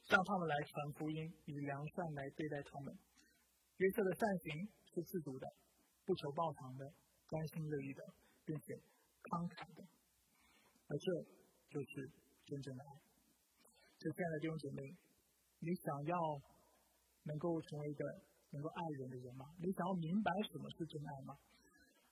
[0.04, 2.96] 向他们来传福音，以良善来对待他们。
[3.76, 5.46] 约瑟的善行是自主的，
[6.04, 6.90] 不求报偿的，
[7.28, 8.02] 甘心乐意的，
[8.44, 8.74] 并且
[9.22, 9.84] 慷慨的，
[10.88, 11.06] 而这
[11.68, 12.10] 就是
[12.46, 12.90] 真正的爱。
[13.98, 14.96] 亲爱的弟兄姐妹，
[15.60, 16.16] 你想要
[17.24, 18.02] 能够成为一个
[18.50, 19.46] 能够爱人的人吗？
[19.58, 21.36] 你想要明白什么是真爱吗？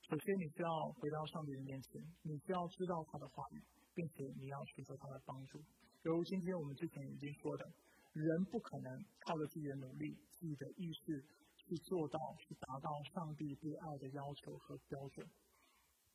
[0.07, 0.69] 首先，你需要
[0.99, 3.61] 回到上帝的面前，你需要知道他的话语，
[3.93, 5.59] 并且你要寻求他的帮助。
[6.03, 7.65] 犹如今天我们之前已经说的，
[8.13, 11.25] 人不可能靠着自己的努力、自己的意识
[11.57, 15.27] 去做到、去达到上帝对爱的要求和标准。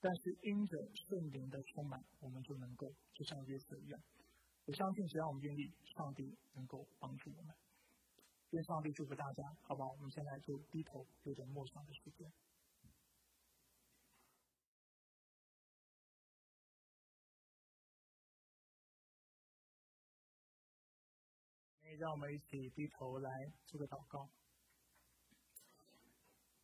[0.01, 4.01] 但是因着圣灵的充满，我们就能够就像约瑟一样。
[4.65, 7.55] 我相信，只要我们愿意，上帝能够帮助我们。
[8.53, 9.91] 愿上帝祝福大家，好不好？
[9.93, 12.31] 我们现在就低头，有点默想的时间。
[21.99, 23.31] 让我们一起低头来
[23.67, 24.29] 做个祷告。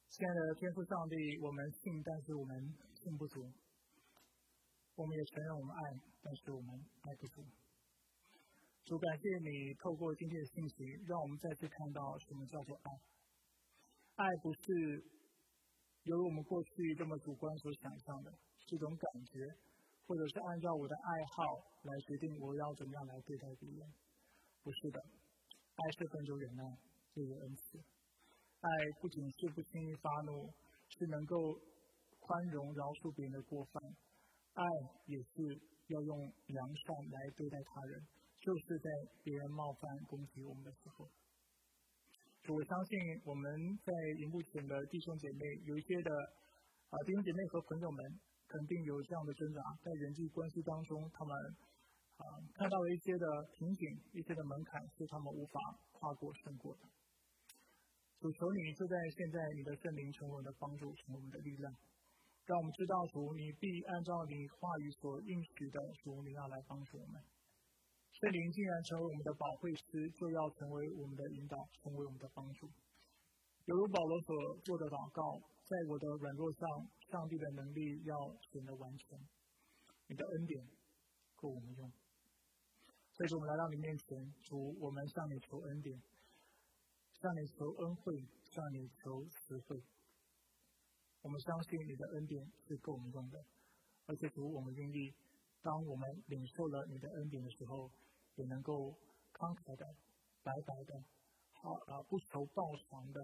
[0.09, 3.41] 亲爱的天父上帝，我们信，但是我们信不足；
[4.97, 5.83] 我们也承认我们爱，
[6.21, 7.45] 但是我们爱不足。
[8.89, 12.89] 主，感谢你透过今天的信息，让我们再次看到什么叫做爱。
[14.17, 14.65] 爱不是
[16.05, 18.33] 由我们过去这么主观所想象的，
[18.65, 19.45] 是一种感觉，
[20.09, 21.45] 或者是按照我的爱好
[21.85, 23.85] 来决定我要怎么样来对待别人。
[24.65, 26.65] 不是的，爱是很有忍耐，
[27.13, 27.77] 又有恩慈。
[27.77, 28.69] 爱
[29.03, 30.49] 不仅是不轻易发怒，
[30.97, 31.37] 是能够
[32.21, 33.85] 宽容饶恕别人的过犯。
[34.57, 34.65] 爱
[35.05, 35.61] 也是
[35.93, 36.17] 要用
[36.57, 38.17] 良善来对待他人。
[38.41, 38.89] 就是在
[39.23, 41.05] 别人冒犯攻击我们的时候，
[42.49, 43.45] 我相信我们
[43.85, 46.11] 在荧幕前的弟兄姐妹，有一些的
[46.89, 48.01] 啊弟兄姐妹和朋友们，
[48.47, 51.35] 肯定有这样的挣扎，在人际关系当中，他们
[52.17, 52.25] 啊
[52.55, 55.61] 看到了一些的瓶颈，一些的门槛是他们无法
[55.93, 56.89] 跨过胜过的。
[58.21, 61.71] 主求你就在现在，你的圣灵成为我们的帮助，成为我们的力量，
[62.47, 67.21] 让我们知道主，你必按照你话语所应许的主，你要来帮助我们。
[68.19, 72.67] 圣灵竟然成为我们的保惠师，就要成为我们的引导，成为我们的帮助。
[73.65, 76.67] 犹如保罗所做的祷告，在我的软弱上，
[77.07, 78.19] 上帝的能力要
[78.51, 79.17] 显得完全。
[80.09, 80.67] 你的恩典
[81.37, 81.87] 够我们用。
[83.15, 85.95] 所以，我们来到你面前，主，我们向你求恩典，
[87.23, 88.19] 向你求恩惠，
[88.51, 89.81] 向你求慈惠。
[91.23, 93.39] 我们相信你的恩典是够我们用的，
[94.07, 95.15] 而且主，我们愿意，
[95.63, 97.89] 当我们领受了你的恩典的时候。
[98.39, 98.95] 也能够
[99.35, 99.85] 慷慨的、
[100.43, 100.95] 白白的、
[101.51, 103.21] 好啊不求报偿的、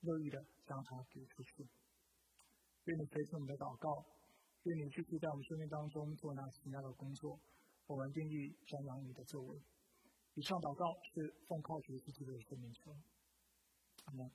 [0.00, 1.66] 乐意的将它给出去。
[2.84, 4.04] 愿你垂听我们的祷告，
[4.64, 7.38] 愿你继续在我们生命当中做那奇妙的工作。
[7.86, 9.62] 我们愿意瞻仰你的作为。
[10.34, 10.84] 以上祷告
[11.14, 12.90] 是奉靠主自己的生命求。
[14.06, 14.30] 阿门。